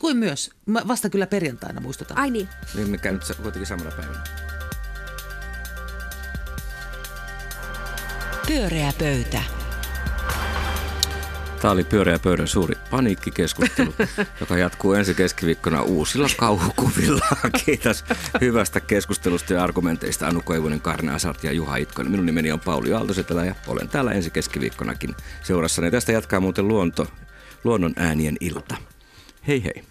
Kuin 0.00 0.16
myös. 0.16 0.50
Mä 0.66 0.82
vasta 0.88 1.10
kyllä 1.10 1.26
perjantaina 1.26 1.80
muistutan. 1.80 2.18
Ai 2.18 2.30
niin. 2.30 2.48
niin 2.74 2.90
me 2.90 2.98
käy 2.98 3.12
nyt 3.12 3.22
kuitenkin 3.42 3.66
samana 3.66 3.90
päivänä. 3.90 4.20
Pyöreä 8.46 8.92
pöytä. 8.98 9.42
Tämä 11.60 11.72
oli 11.72 11.84
Pyöreä 11.84 12.18
pöydän 12.18 12.48
suuri 12.48 12.74
paniikkikeskustelu, 12.90 13.94
joka 14.40 14.56
jatkuu 14.58 14.92
ensi 14.92 15.14
keskiviikkona 15.14 15.82
uusilla 15.82 16.28
kauhukuvilla. 16.36 17.26
Kiitos 17.64 18.04
hyvästä 18.40 18.80
keskustelusta 18.80 19.52
ja 19.52 19.64
argumenteista 19.64 20.26
Anu 20.26 20.42
Koivunen, 20.44 20.80
Karne 20.80 21.12
Asart 21.12 21.44
ja 21.44 21.52
Juha 21.52 21.76
Itkonen. 21.76 22.10
Minun 22.10 22.26
nimeni 22.26 22.52
on 22.52 22.60
Pauli 22.60 22.92
Aaltosetelä 22.92 23.44
ja 23.44 23.54
olen 23.66 23.88
täällä 23.88 24.12
ensi 24.12 24.30
keskiviikkonakin 24.30 25.14
seurassani. 25.42 25.90
Tästä 25.90 26.12
jatkaa 26.12 26.40
muuten 26.40 26.68
luonto, 26.68 27.06
luonnon 27.64 27.92
äänien 27.96 28.36
ilta. 28.40 28.76
Hei 29.48 29.64
hei. 29.64 29.89